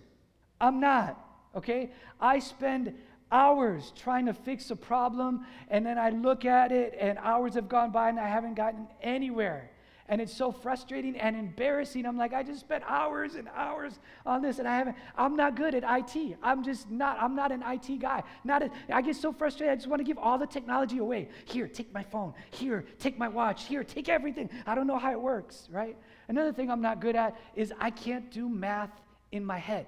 [0.61, 1.24] I'm not
[1.57, 1.91] okay?
[2.21, 2.95] I spend
[3.31, 7.69] hours trying to fix a problem, and then I look at it, and hours have
[7.69, 9.71] gone by, and I haven't gotten anywhere.
[10.07, 12.05] And it's so frustrating and embarrassing.
[12.05, 14.97] I'm like, I just spent hours and hours on this, and I haven't.
[15.17, 16.37] I'm not good at IT.
[16.43, 17.17] I'm just not.
[17.19, 18.23] I'm not an IT guy.
[18.45, 18.63] Not.
[18.63, 19.73] A, I get so frustrated.
[19.73, 21.31] I just want to give all the technology away.
[21.47, 22.35] Here, take my phone.
[22.51, 23.65] Here, take my watch.
[23.65, 24.51] Here, take everything.
[24.67, 25.69] I don't know how it works.
[25.73, 25.97] Right.
[26.29, 28.91] Another thing I'm not good at is I can't do math
[29.33, 29.87] in my head.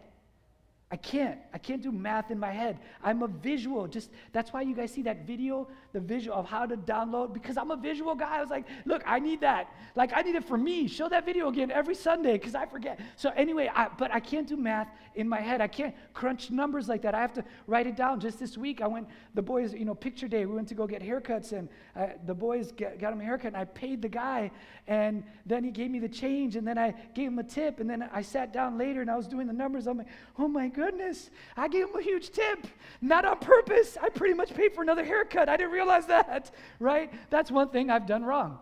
[0.90, 1.38] I can't.
[1.52, 2.78] I can't do math in my head.
[3.02, 3.88] I'm a visual.
[3.88, 5.66] Just that's why you guys see that video,
[5.96, 8.36] the visual of how to download, because I'm a visual guy.
[8.36, 9.72] I was like, look, I need that.
[9.94, 10.88] Like, I need it for me.
[10.88, 13.00] Show that video again every Sunday because I forget.
[13.16, 15.62] So, anyway, I, but I can't do math in my head.
[15.62, 17.14] I can't crunch numbers like that.
[17.14, 18.20] I have to write it down.
[18.20, 20.86] Just this week, I went, the boys, you know, picture day, we went to go
[20.86, 24.10] get haircuts, and uh, the boys get, got him a haircut, and I paid the
[24.10, 24.50] guy,
[24.86, 27.88] and then he gave me the change, and then I gave him a tip, and
[27.88, 29.86] then I sat down later and I was doing the numbers.
[29.86, 32.66] I'm like, oh my goodness, I gave him a huge tip,
[33.00, 33.96] not on purpose.
[34.02, 35.48] I pretty much paid for another haircut.
[35.48, 37.12] I didn't realize that, right?
[37.30, 38.58] That's one thing I've done wrong.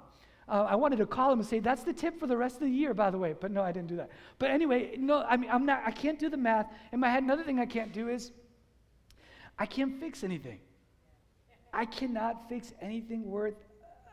[0.46, 2.62] Uh, I wanted to call him and say, that's the tip for the rest of
[2.62, 3.34] the year, by the way.
[3.38, 4.10] But no, I didn't do that.
[4.38, 6.70] But anyway, no, I mean, I'm not, I can't do the math.
[6.92, 8.30] In my head, another thing I can't do is
[9.58, 10.60] I can't fix anything.
[11.72, 13.54] I cannot fix anything worth,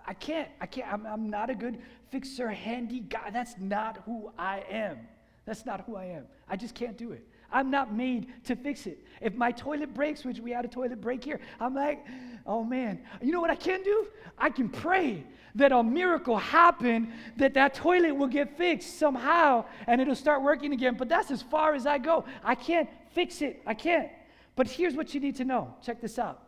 [0.06, 3.30] I can't, I can't, I'm, I'm not a good fixer, handy guy.
[3.32, 4.98] That's not who I am.
[5.46, 6.26] That's not who I am.
[6.50, 7.28] I just can't do it.
[7.52, 9.06] I'm not made to fix it.
[9.20, 12.06] If my toilet breaks, which we had a toilet break here, I'm like,
[12.46, 13.02] oh man.
[13.22, 14.08] You know what I can do?
[14.38, 15.24] I can pray
[15.56, 20.74] that a miracle happen, that that toilet will get fixed somehow and it'll start working
[20.74, 20.96] again.
[20.98, 22.26] But that's as far as I go.
[22.44, 23.62] I can't fix it.
[23.66, 24.10] I can't.
[24.56, 25.74] But here's what you need to know.
[25.84, 26.42] Check this out.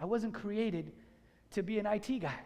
[0.00, 0.92] I wasn't created
[1.52, 2.38] to be an IT guy.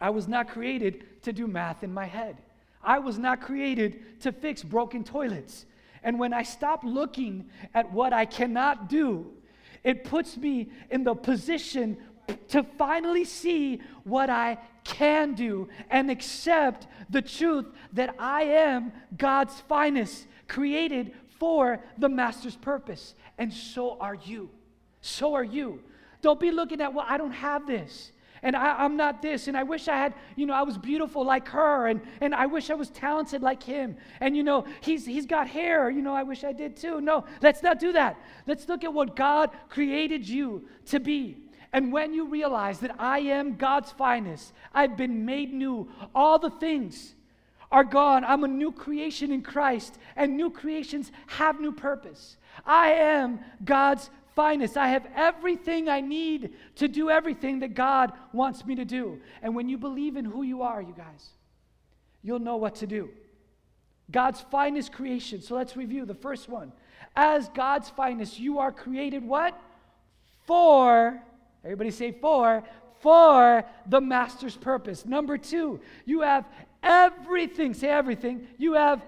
[0.00, 2.38] I was not created to do math in my head.
[2.82, 5.66] I was not created to fix broken toilets.
[6.02, 9.32] And when I stop looking at what I cannot do,
[9.84, 11.96] it puts me in the position
[12.48, 19.60] to finally see what I can do and accept the truth that I am God's
[19.62, 23.14] finest, created for the Master's purpose.
[23.38, 24.50] And so are you.
[25.00, 25.80] So are you.
[26.20, 29.56] Don't be looking at, well, I don't have this and I, am not this, and
[29.56, 32.70] I wish I had, you know, I was beautiful like her, and, and I wish
[32.70, 33.96] I was talented like him.
[34.20, 37.00] And, you know, he's, he's got hair, you know, I wish I did too.
[37.00, 38.18] No, let's not do that.
[38.46, 41.38] Let's look at what God created you to be.
[41.72, 46.50] And when you realize that I am God's finest, I've been made new, all the
[46.50, 47.14] things
[47.70, 48.24] are gone.
[48.24, 52.36] I'm a new creation in Christ, and new creations have new purpose.
[52.64, 54.76] I am God's finest.
[54.76, 59.20] I have everything I need to do everything that God wants me to do.
[59.42, 61.30] And when you believe in who you are, you guys,
[62.22, 63.10] you'll know what to do.
[64.12, 65.42] God's finest creation.
[65.42, 66.70] So let's review the first one.
[67.16, 69.60] As God's finest, you are created what?
[70.46, 71.20] For,
[71.64, 72.62] everybody say for,
[73.00, 75.04] for the master's purpose.
[75.04, 76.44] Number two, you have
[76.84, 79.02] everything, say everything, you have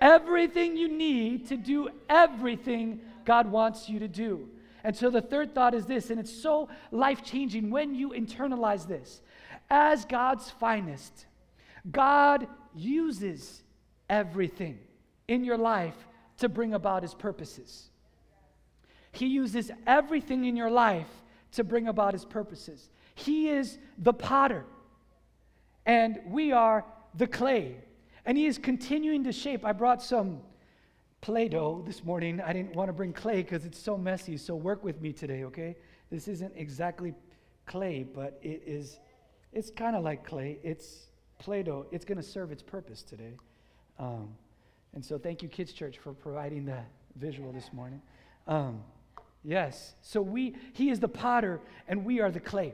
[0.00, 4.48] everything you need to do everything God wants you to do.
[4.86, 8.86] And so the third thought is this, and it's so life changing when you internalize
[8.86, 9.20] this.
[9.68, 11.26] As God's finest,
[11.90, 13.64] God uses
[14.08, 14.78] everything
[15.26, 15.96] in your life
[16.38, 17.90] to bring about his purposes.
[19.10, 21.10] He uses everything in your life
[21.52, 22.88] to bring about his purposes.
[23.16, 24.64] He is the potter.
[25.84, 26.84] and we are
[27.16, 27.76] the clay.
[28.24, 29.64] And He is continuing to shape.
[29.64, 30.40] I brought some
[31.26, 32.40] Play Doh this morning.
[32.40, 35.42] I didn't want to bring clay because it's so messy, so work with me today,
[35.42, 35.74] okay?
[36.08, 37.14] This isn't exactly
[37.66, 39.00] clay, but it is,
[39.52, 40.60] it's kind of like clay.
[40.62, 41.06] It's
[41.40, 41.84] Play Doh.
[41.90, 43.32] It's going to serve its purpose today.
[43.98, 44.28] Um,
[44.94, 46.78] and so thank you, Kids Church, for providing the
[47.16, 48.00] visual this morning.
[48.46, 48.84] Um,
[49.42, 49.96] yes.
[50.02, 52.72] So we, he is the potter, and we are the clay.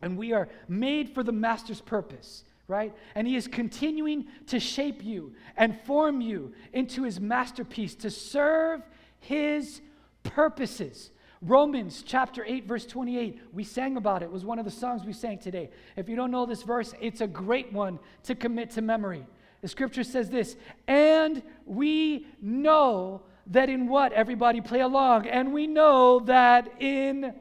[0.00, 2.94] And we are made for the master's purpose, right?
[3.14, 8.82] And he is continuing to shape you and form you into his masterpiece to serve
[9.20, 9.80] his
[10.22, 11.10] purposes.
[11.42, 14.26] Romans chapter 8, verse 28, we sang about it.
[14.26, 15.70] it was one of the songs we sang today.
[15.96, 19.26] If you don't know this verse, it's a great one to commit to memory.
[19.60, 20.56] The scripture says this,
[20.86, 24.12] and we know that in what?
[24.12, 25.26] Everybody play along.
[25.26, 27.34] And we know that in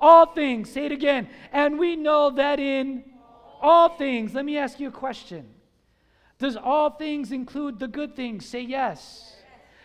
[0.00, 1.28] all things, say it again.
[1.52, 3.04] And we know that in
[3.60, 5.48] all things, let me ask you a question.
[6.38, 8.44] Does all things include the good things?
[8.44, 9.36] Say yes.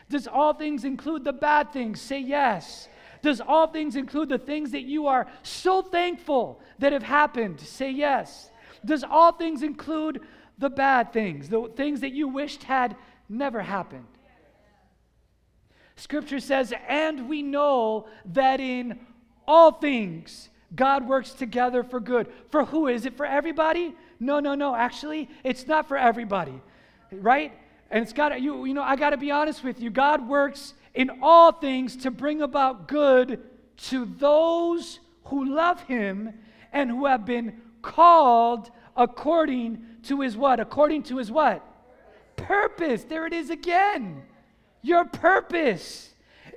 [0.10, 2.02] Does all things include the bad things?
[2.02, 2.90] Say yes.
[3.22, 7.60] Does all things include the things that you are so thankful that have happened?
[7.60, 8.50] Say yes.
[8.84, 10.22] Does all things include
[10.58, 12.96] the bad things, the things that you wished had
[13.30, 14.08] never happened?
[15.96, 19.00] Scripture says, and we know that in
[19.48, 22.28] all things God works together for good.
[22.50, 22.88] For who?
[22.88, 23.96] Is it for everybody?
[24.20, 24.76] No, no, no.
[24.76, 26.62] Actually, it's not for everybody,
[27.12, 27.54] right?
[27.90, 29.90] And it's got you, you know, I got to be honest with you.
[29.90, 33.42] God works in all things to bring about good
[33.90, 36.34] to those who love Him
[36.72, 40.60] and who have been called according to His what?
[40.60, 41.66] According to His what?
[42.38, 43.04] Purpose.
[43.04, 44.24] There it is again.
[44.82, 46.10] Your purpose.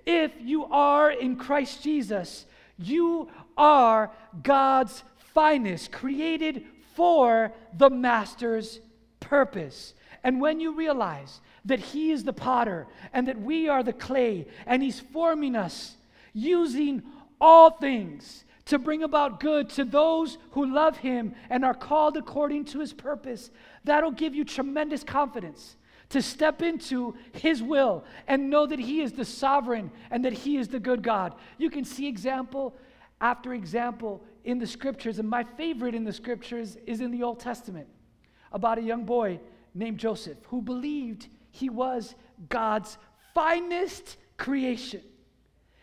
[0.07, 2.47] If you are in Christ Jesus,
[2.79, 4.11] you are
[4.43, 8.81] God's finest, created for the master's
[9.21, 9.95] purpose.
[10.23, 14.47] And when you realize that He is the potter and that we are the clay,
[14.67, 15.97] and He's forming us
[16.33, 17.03] using
[17.41, 22.65] all things to bring about good to those who love Him and are called according
[22.67, 23.51] to His purpose,
[23.85, 25.77] that'll give you tremendous confidence
[26.11, 30.57] to step into His will and know that He is the sovereign and that He
[30.57, 31.35] is the good God.
[31.59, 32.75] You can see example
[33.25, 37.41] after example in the scriptures, and my favorite in the scriptures is in the Old
[37.41, 37.89] Testament
[38.53, 39.41] about a young boy
[39.73, 42.15] named Joseph who believed he was
[42.51, 42.99] God's
[43.33, 45.01] finest creation.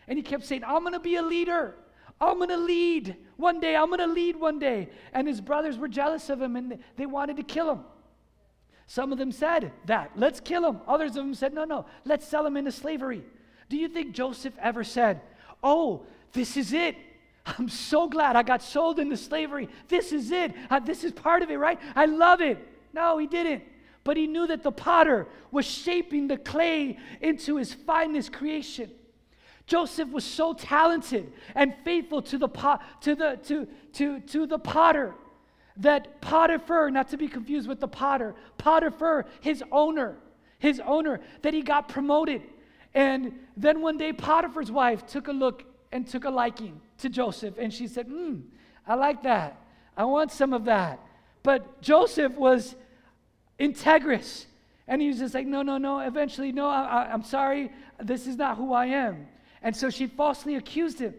[0.06, 1.74] And he kept saying, I'm going to be a leader.
[2.20, 3.74] I'm going to lead one day.
[3.74, 4.88] I'm going to lead one day.
[5.12, 7.80] And his brothers were jealous of him and they wanted to kill him.
[8.86, 10.78] Some of them said that, let's kill him.
[10.86, 13.24] Others of them said, no, no, let's sell him into slavery.
[13.68, 15.22] Do you think Joseph ever said,
[15.60, 16.94] oh, this is it?
[17.44, 19.68] I'm so glad I got sold into slavery.
[19.88, 20.54] This is it.
[20.70, 21.78] Uh, this is part of it, right?
[21.96, 22.58] I love it.
[22.92, 23.64] No, he didn't.
[24.04, 28.90] But he knew that the potter was shaping the clay into his finest creation.
[29.66, 34.58] Joseph was so talented and faithful to the, pot, to the, to, to, to the
[34.58, 35.14] potter
[35.78, 40.16] that Potiphar, not to be confused with the potter, Potiphar, his owner,
[40.58, 42.42] his owner, that he got promoted.
[42.94, 47.54] And then one day, Potiphar's wife took a look and took a liking to Joseph,
[47.58, 48.40] and she said, Hmm,
[48.86, 49.60] I like that.
[49.96, 51.00] I want some of that.
[51.42, 52.74] But Joseph was
[53.60, 54.46] integrous.
[54.88, 56.00] And he was just like, No, no, no.
[56.00, 57.70] Eventually, no, I, I'm sorry.
[58.02, 59.28] This is not who I am.
[59.62, 61.14] And so she falsely accused him.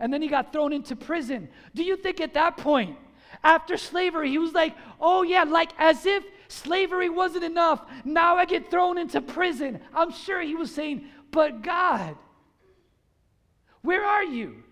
[0.00, 1.48] And then he got thrown into prison.
[1.74, 2.96] Do you think at that point,
[3.42, 7.82] after slavery, he was like, oh, yeah, like as if slavery wasn't enough.
[8.04, 9.80] Now I get thrown into prison.
[9.94, 12.16] I'm sure he was saying, but God,
[13.86, 14.62] where are you?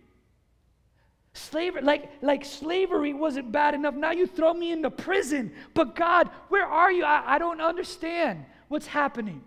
[1.32, 3.94] Slavery, like, like slavery wasn't bad enough.
[3.94, 5.52] Now you throw me into prison.
[5.74, 7.04] But God, where are you?
[7.04, 9.42] I, I don't understand what's happening.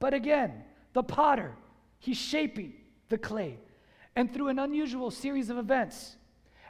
[0.00, 1.52] But again, the potter,
[1.98, 2.72] he's shaping
[3.08, 3.58] the clay
[4.16, 6.16] and through an unusual series of events.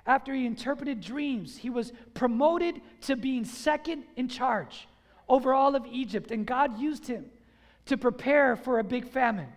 [0.06, 4.88] After he interpreted dreams, he was promoted to being second in charge
[5.28, 7.26] over all of Egypt, and God used him
[7.88, 9.48] to prepare for a big famine.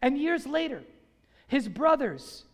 [0.00, 0.82] And years later,
[1.46, 2.44] his brothers,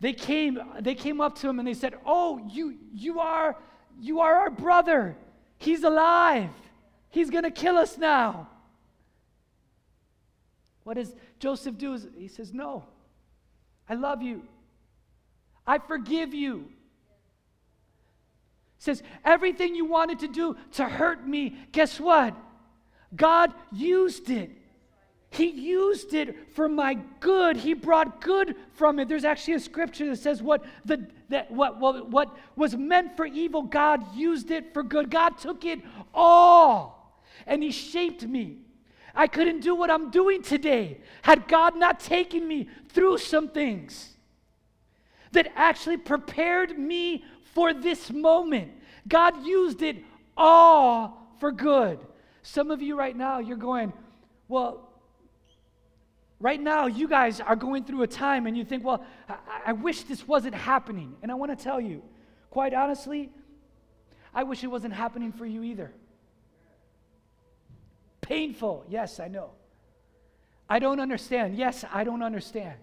[0.00, 3.56] they came, they came up to him and they said, Oh, you, you, are,
[4.00, 5.16] you are our brother.
[5.58, 6.50] He's alive.
[7.10, 8.48] He's going to kill us now.
[10.82, 11.98] What does Joseph do?
[12.18, 12.84] He says, No,
[13.88, 14.42] I love you.
[15.66, 16.70] I forgive you.
[18.78, 22.36] Says, everything you wanted to do to hurt me, guess what?
[23.16, 24.50] God used it.
[25.30, 27.56] He used it for my good.
[27.56, 29.08] He brought good from it.
[29.08, 33.26] There's actually a scripture that says what the that what, what, what was meant for
[33.26, 35.10] evil, God used it for good.
[35.10, 35.80] God took it
[36.12, 38.58] all and He shaped me.
[39.14, 44.14] I couldn't do what I'm doing today had God not taken me through some things
[45.32, 48.72] that actually prepared me for this moment.
[49.06, 49.96] God used it
[50.36, 51.98] all for good.
[52.44, 53.94] Some of you right now, you're going,
[54.48, 54.90] well,
[56.38, 59.36] right now, you guys are going through a time and you think, well, I,
[59.68, 61.16] I wish this wasn't happening.
[61.22, 62.02] And I want to tell you,
[62.50, 63.30] quite honestly,
[64.34, 65.90] I wish it wasn't happening for you either.
[68.20, 69.52] Painful, yes, I know.
[70.68, 71.56] I don't understand.
[71.56, 72.74] Yes, I don't understand.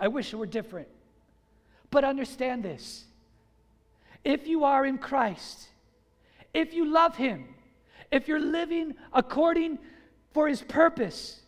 [0.00, 0.88] I wish it were different.
[1.92, 3.04] But understand this
[4.24, 5.68] if you are in Christ,
[6.52, 7.54] if you love Him,
[8.10, 9.78] if you're living according
[10.32, 11.40] for His purpose,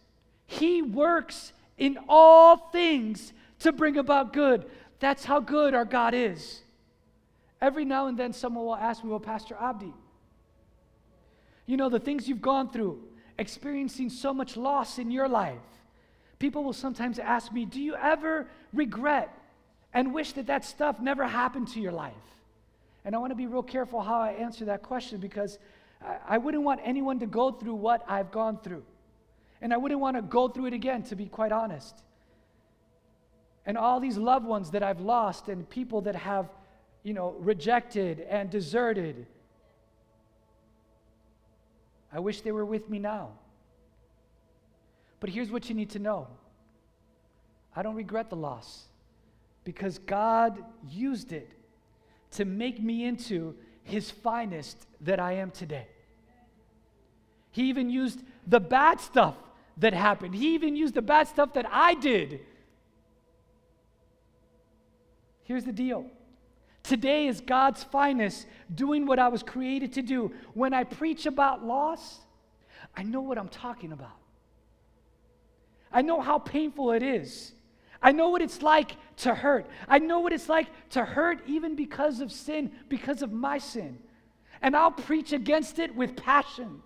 [0.46, 4.66] He works in all things to bring about good.
[5.00, 6.60] That's how good our God is.
[7.60, 9.92] Every now and then, someone will ask me, Well, Pastor Abdi,
[11.66, 13.02] you know, the things you've gone through,
[13.38, 15.58] experiencing so much loss in your life.
[16.38, 19.32] People will sometimes ask me, Do you ever regret
[19.94, 22.12] and wish that that stuff never happened to your life?
[23.04, 25.58] And I want to be real careful how I answer that question because
[26.28, 28.82] I, wouldn't want anyone to go through what I've gone through.
[29.60, 32.02] And I wouldn't want to go through it again, to be quite honest.
[33.64, 36.48] And all these loved ones that I've lost and people that have,
[37.04, 39.26] you know, rejected and deserted.
[42.12, 43.30] I wish they were with me now.
[45.20, 46.26] But here's what you need to know
[47.74, 48.86] I don't regret the loss
[49.64, 50.58] because God
[50.90, 51.52] used it
[52.32, 55.86] to make me into his finest that I am today.
[57.52, 59.36] He even used the bad stuff
[59.78, 62.40] that happened, he even used the bad stuff that I did.
[65.44, 66.06] Here's the deal.
[66.82, 70.32] Today is God's finest doing what I was created to do.
[70.54, 72.20] When I preach about loss,
[72.96, 74.16] I know what I'm talking about.
[75.92, 77.52] I know how painful it is.
[78.02, 79.66] I know what it's like to hurt.
[79.86, 83.98] I know what it's like to hurt even because of sin, because of my sin.
[84.60, 86.82] And I'll preach against it with passion.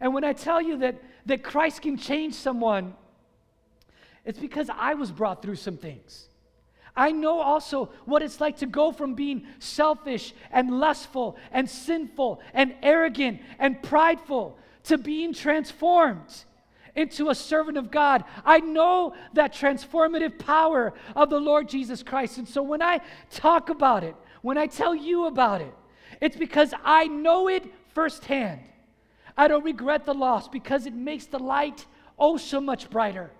[0.00, 2.94] And when I tell you that, that Christ can change someone,
[4.24, 6.28] it's because I was brought through some things.
[6.96, 12.40] I know also what it's like to go from being selfish and lustful and sinful
[12.54, 16.44] and arrogant and prideful to being transformed
[16.94, 18.24] into a servant of God.
[18.44, 22.38] I know that transformative power of the Lord Jesus Christ.
[22.38, 25.74] And so when I talk about it, when I tell you about it,
[26.22, 28.60] it's because I know it firsthand.
[29.36, 31.84] I don't regret the loss because it makes the light
[32.18, 33.30] oh so much brighter.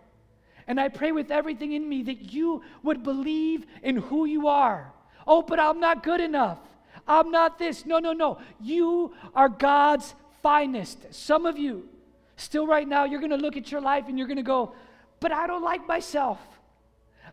[0.67, 4.93] And I pray with everything in me that you would believe in who you are.
[5.27, 6.59] Oh, but I'm not good enough.
[7.07, 7.87] I'm not this.
[7.87, 8.39] No, no, no.
[8.61, 11.15] You are God's finest.
[11.15, 11.89] Some of you,
[12.37, 14.75] Still, right now, you're going to look at your life and you're going to go,
[15.21, 16.39] but I don't like myself.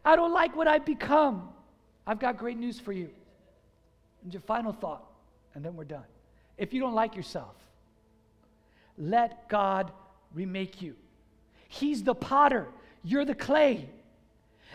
[0.03, 1.49] I don't like what I've become.
[2.07, 3.09] I've got great news for you.
[4.23, 5.03] And your final thought,
[5.53, 6.05] and then we're done.
[6.57, 7.53] If you don't like yourself,
[8.97, 9.91] let God
[10.33, 10.95] remake you.
[11.67, 12.67] He's the potter,
[13.03, 13.89] you're the clay.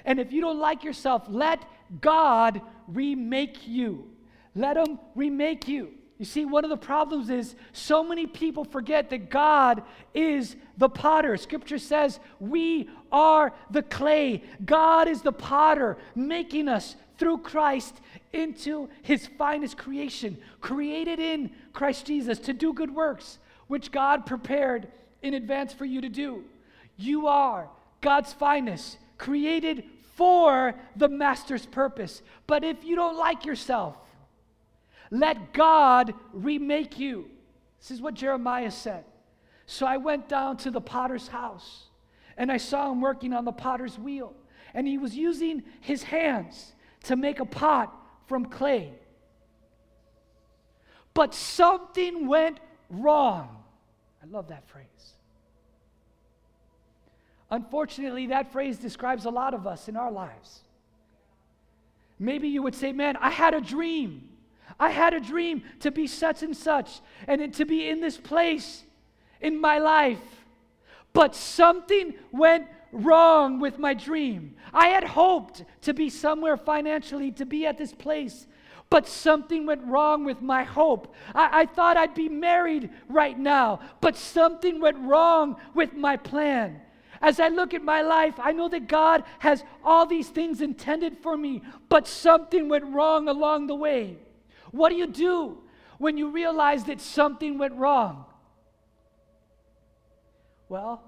[0.04, 1.64] And if you don't like yourself, let
[2.00, 4.10] God remake you.
[4.54, 5.92] Let Him remake you.
[6.18, 10.88] You see, one of the problems is so many people forget that God is the
[10.88, 11.36] potter.
[11.36, 14.42] Scripture says we are the clay.
[14.64, 18.00] God is the potter, making us through Christ
[18.32, 23.38] into his finest creation, created in Christ Jesus to do good works,
[23.68, 24.88] which God prepared
[25.22, 26.44] in advance for you to do.
[26.96, 27.68] You are
[28.00, 29.84] God's finest, created
[30.16, 32.22] for the master's purpose.
[32.46, 33.96] But if you don't like yourself,
[35.10, 37.30] let God remake you.
[37.80, 39.04] This is what Jeremiah said.
[39.66, 41.84] So I went down to the potter's house
[42.36, 44.34] and I saw him working on the potter's wheel.
[44.74, 46.72] And he was using his hands
[47.04, 47.94] to make a pot
[48.26, 48.92] from clay.
[51.14, 52.60] But something went
[52.90, 53.57] wrong.
[54.28, 54.84] I love that phrase.
[57.50, 60.60] Unfortunately, that phrase describes a lot of us in our lives.
[62.18, 64.28] Maybe you would say, Man, I had a dream.
[64.78, 68.84] I had a dream to be such and such and to be in this place
[69.40, 70.20] in my life.
[71.12, 74.56] But something went wrong with my dream.
[74.74, 78.46] I had hoped to be somewhere financially, to be at this place,
[78.90, 81.14] but something went wrong with my hope.
[81.34, 86.80] I, I, thought I'd be married right now, but something went wrong with my plan.
[87.20, 91.18] As I look at my life, I know that God has all these things intended
[91.18, 94.18] for me, but something went wrong along the way.
[94.70, 95.58] What do you do
[95.98, 98.24] when you realize that something went wrong?
[100.68, 101.02] Well,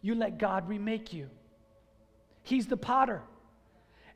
[0.00, 1.28] you let God remake you.
[2.42, 3.22] He's the potter,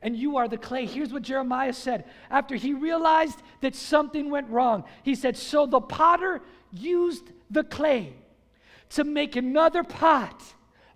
[0.01, 0.85] and you are the clay.
[0.85, 4.83] Here's what Jeremiah said after he realized that something went wrong.
[5.03, 6.41] He said, So the potter
[6.71, 8.13] used the clay
[8.91, 10.41] to make another pot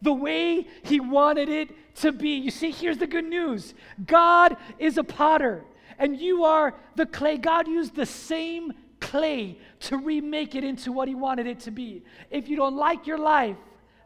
[0.02, 2.36] the way he wanted it to be.
[2.36, 3.74] You see, here's the good news
[4.06, 5.64] God is a potter,
[5.98, 7.38] and you are the clay.
[7.38, 12.04] God used the same clay to remake it into what he wanted it to be.
[12.32, 13.58] If you don't like your life,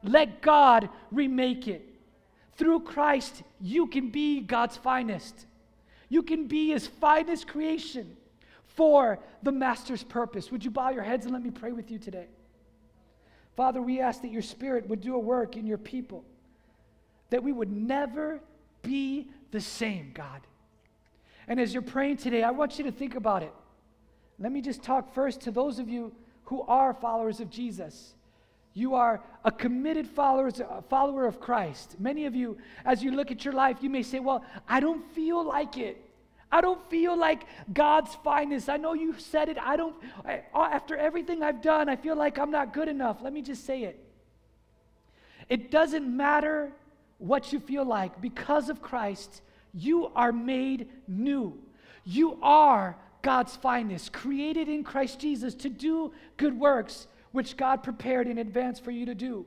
[0.03, 1.88] let God remake it.
[2.59, 5.45] Through Christ, you can be God's finest.
[6.09, 8.17] You can be his finest creation
[8.67, 10.51] for the master's purpose.
[10.51, 12.27] Would you bow your heads and let me pray with you today?
[13.55, 16.25] Father, we ask that your spirit would do a work in your people,
[17.29, 18.41] that we would never
[18.81, 20.41] be the same, God.
[21.47, 23.53] And as you're praying today, I want you to think about it.
[24.37, 26.11] Let me just talk first to those of you
[26.43, 28.15] who are followers of Jesus.
[28.79, 31.99] You are a committed follower, a follower of Christ.
[31.99, 35.05] Many of you, as you look at your life, you may say, Well, I don't
[35.11, 36.01] feel like it.
[36.49, 38.69] I don't feel like God's finest.
[38.69, 39.57] I know you said it.
[39.59, 43.17] I don't, I, uh, after everything I've done, I feel like I'm not good enough.
[43.21, 43.99] Let me just say it.
[45.49, 46.71] It doesn't matter
[47.17, 48.21] what you feel like.
[48.21, 49.41] Because of Christ,
[49.73, 51.59] you are made new.
[52.05, 58.27] You are God's finest, created in Christ Jesus to do good works, which God prepared
[58.27, 59.45] in advance for you to do.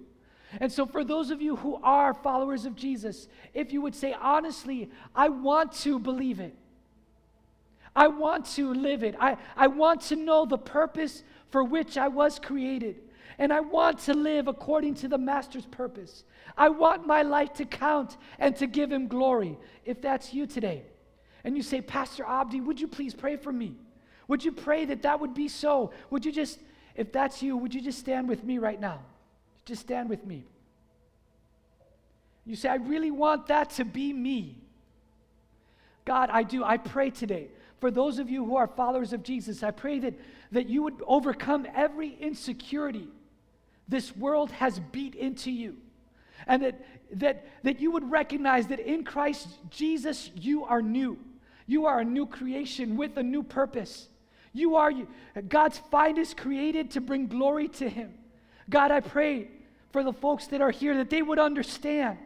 [0.61, 4.15] And so, for those of you who are followers of Jesus, if you would say,
[4.21, 6.55] honestly, I want to believe it,
[7.97, 9.15] I want to live it.
[9.19, 12.97] I, I want to know the purpose for which I was created.
[13.39, 16.25] And I want to live according to the Master's purpose.
[16.57, 19.59] I want my life to count and to give Him glory.
[19.85, 20.85] If that's you today,
[21.45, 23.75] and you say, Pastor Abdi, would you please pray for me?
[24.29, 25.93] Would you pray that that would be so?
[26.11, 26.61] Would you just,
[26.95, 29.01] if that's you, would you just stand with me right now?
[29.65, 30.45] Just stand with me.
[32.45, 34.59] You say, I really want that to be me.
[36.05, 36.65] God, I do.
[36.65, 37.49] I pray today
[37.83, 40.15] for those of you who are followers of Jesus, I pray that,
[40.53, 43.09] that you would overcome every insecurity
[43.89, 45.77] this world has beat into you.
[46.47, 46.81] And that,
[47.15, 51.19] that, that you would recognize that in Christ Jesus, you are new.
[51.67, 54.09] You are a new creation with a new purpose.
[54.53, 54.93] You are
[55.49, 58.15] God's finest created to bring glory to Him.
[58.69, 59.49] God, I pray
[59.91, 62.19] for the folks that are here that they would understand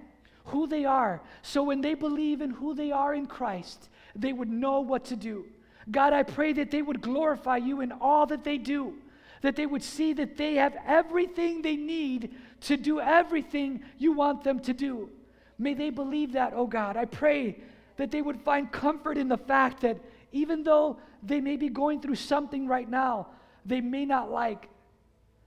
[0.47, 1.21] who they are.
[1.43, 5.17] So when they believe in who they are in Christ, they would know what to
[5.17, 5.47] do.
[5.91, 8.95] God, I pray that they would glorify you in all that they do,
[9.43, 14.43] that they would see that they have everything they need to do everything you want
[14.43, 15.11] them to do.
[15.59, 16.97] May they believe that, oh God.
[16.97, 17.59] I pray
[17.97, 19.99] that they would find comfort in the fact that
[20.33, 23.29] even though they may be going through something right now
[23.67, 24.69] they may not like,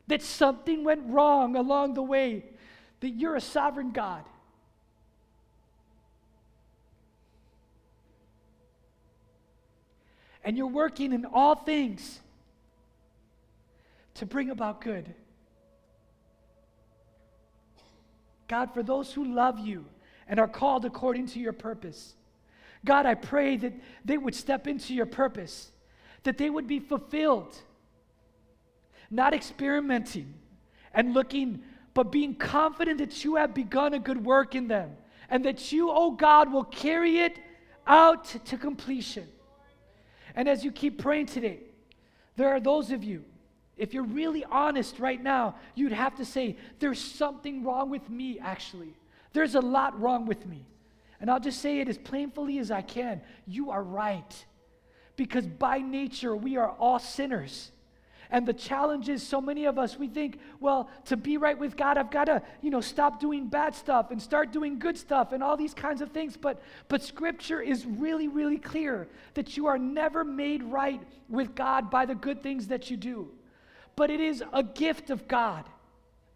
[0.08, 2.44] that something went wrong along the way,
[3.00, 4.26] that you're a sovereign God
[10.44, 12.20] and you're working in all things
[14.16, 15.14] to bring about good.
[18.48, 19.86] God, for those who love you
[20.28, 22.16] and are called according to your purpose,
[22.86, 23.74] God, I pray that
[24.06, 25.72] they would step into your purpose,
[26.24, 27.56] that they would be fulfilled,
[29.10, 30.34] not experimenting
[30.94, 31.62] and looking,
[31.94, 34.96] but being confident that you have begun a good work in them
[35.30, 37.38] and that you, oh God, will carry it
[37.86, 39.28] out to completion.
[40.36, 41.60] And as you keep praying today,
[42.36, 43.26] there are those of you,
[43.76, 48.40] if you're really honest right now, you'd have to say, There's something wrong with me,
[48.40, 48.94] actually.
[49.34, 50.66] There's a lot wrong with me.
[51.20, 53.22] And I'll just say it as plainly as I can.
[53.46, 54.46] You are right.
[55.16, 57.72] Because by nature, we are all sinners.
[58.32, 61.76] And the challenge is so many of us, we think, well, to be right with
[61.76, 65.32] God, I've got to, you know, stop doing bad stuff and start doing good stuff
[65.32, 66.38] and all these kinds of things.
[66.38, 71.90] But, but Scripture is really, really clear that you are never made right with God
[71.90, 73.30] by the good things that you do.
[73.96, 75.66] But it is a gift of God.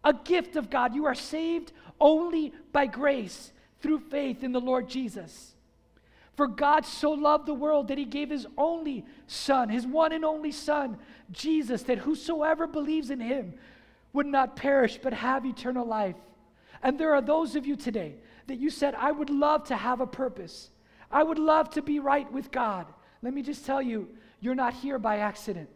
[0.02, 0.96] A gift of God.
[0.96, 3.52] You are saved only by grace
[3.84, 5.54] through faith in the Lord Jesus.
[6.36, 10.24] For God so loved the world that he gave his only Son, his one and
[10.24, 10.96] only Son,
[11.30, 13.52] Jesus, that whosoever believes in him
[14.14, 16.16] would not perish but have eternal life.
[16.82, 18.14] And there are those of you today
[18.46, 20.70] that you said, I would love to have a purpose.
[21.10, 22.86] I would love to be right with God.
[23.20, 24.08] Let me just tell you,
[24.40, 25.68] you're not here by accident.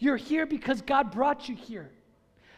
[0.00, 1.92] You're here because God brought you here.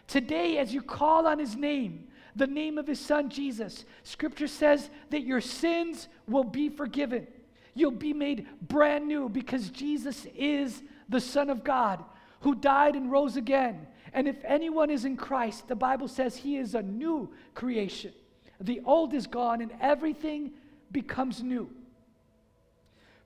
[0.07, 3.85] Today, as you call on his name, the name of his son Jesus.
[4.03, 7.27] Scripture says that your sins will be forgiven.
[7.75, 12.05] You'll be made brand new because Jesus is the Son of God
[12.41, 13.87] who died and rose again.
[14.13, 18.13] And if anyone is in Christ, the Bible says he is a new creation.
[18.61, 20.53] The old is gone and everything
[20.93, 21.71] becomes new.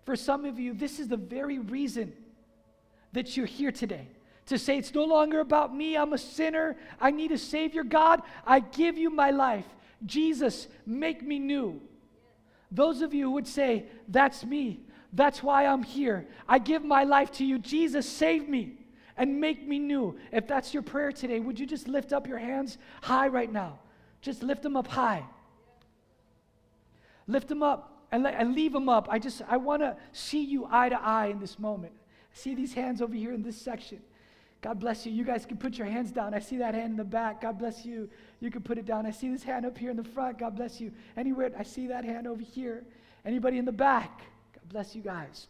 [0.04, 2.12] For some of you, this is the very reason
[3.12, 4.08] that you're here today.
[4.50, 7.84] To say it's no longer about me, I'm a sinner, I need a Savior.
[7.84, 9.64] God, I give you my life.
[10.04, 11.80] Jesus, make me new.
[12.72, 14.80] Those of you who would say, That's me,
[15.12, 16.26] that's why I'm here.
[16.48, 17.60] I give my life to you.
[17.60, 18.72] Jesus, save me
[19.16, 20.18] and make me new.
[20.32, 23.78] If that's your prayer today, would you just lift up your hands high right now?
[24.20, 25.22] Just lift them up high.
[27.28, 29.06] Lift them up and, let, and leave them up.
[29.08, 31.92] I just, I want to see you eye to eye in this moment.
[32.32, 34.00] See these hands over here in this section.
[34.62, 35.12] God bless you.
[35.12, 36.34] You guys can put your hands down.
[36.34, 37.40] I see that hand in the back.
[37.40, 38.10] God bless you.
[38.40, 39.06] You can put it down.
[39.06, 40.38] I see this hand up here in the front.
[40.38, 40.92] God bless you.
[41.16, 42.84] Anywhere, I see that hand over here.
[43.24, 44.18] Anybody in the back?
[44.52, 45.46] God bless you guys.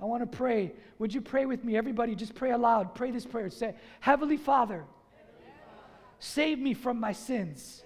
[0.00, 0.72] I want to pray.
[0.98, 1.76] Would you pray with me?
[1.76, 2.94] Everybody, just pray aloud.
[2.94, 3.48] Pray this prayer.
[3.48, 4.84] Say, Heavenly Father,
[6.18, 7.84] save me from my sins.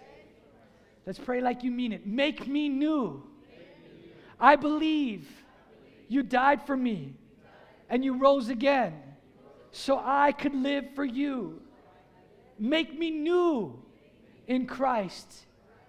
[1.05, 2.07] Let's pray like you mean it.
[2.07, 3.22] Make me new.
[4.41, 5.29] I believe
[6.09, 7.14] you died for me
[7.91, 8.95] and you rose again
[9.75, 11.61] so I could live for you.
[12.61, 13.77] Make me new
[14.47, 15.47] in Christ,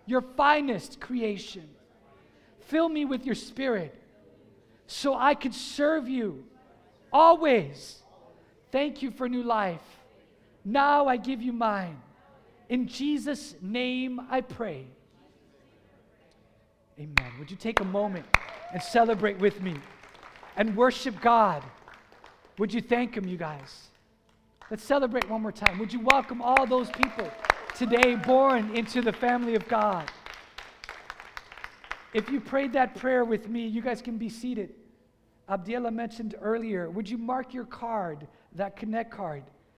[0.07, 1.69] your finest creation.
[2.61, 3.93] Fill me with your spirit
[4.88, 6.45] so I could serve you
[7.13, 8.01] always.
[8.71, 9.86] Thank you for new life.
[10.65, 12.01] Now I give you mine.
[12.69, 14.88] In Jesus' name I pray.
[16.97, 17.31] Amen.
[17.38, 18.25] Would you take a moment
[18.73, 19.75] and celebrate with me
[20.57, 21.63] and worship God?
[22.57, 23.87] Would you thank Him, you guys?
[24.71, 25.77] Let's celebrate one more time.
[25.77, 27.29] Would you welcome all those people
[27.75, 30.09] today born into the family of God?
[32.13, 34.73] If you prayed that prayer with me, you guys can be seated.
[35.49, 39.43] Abdiela mentioned earlier, would you mark your card, that Connect card?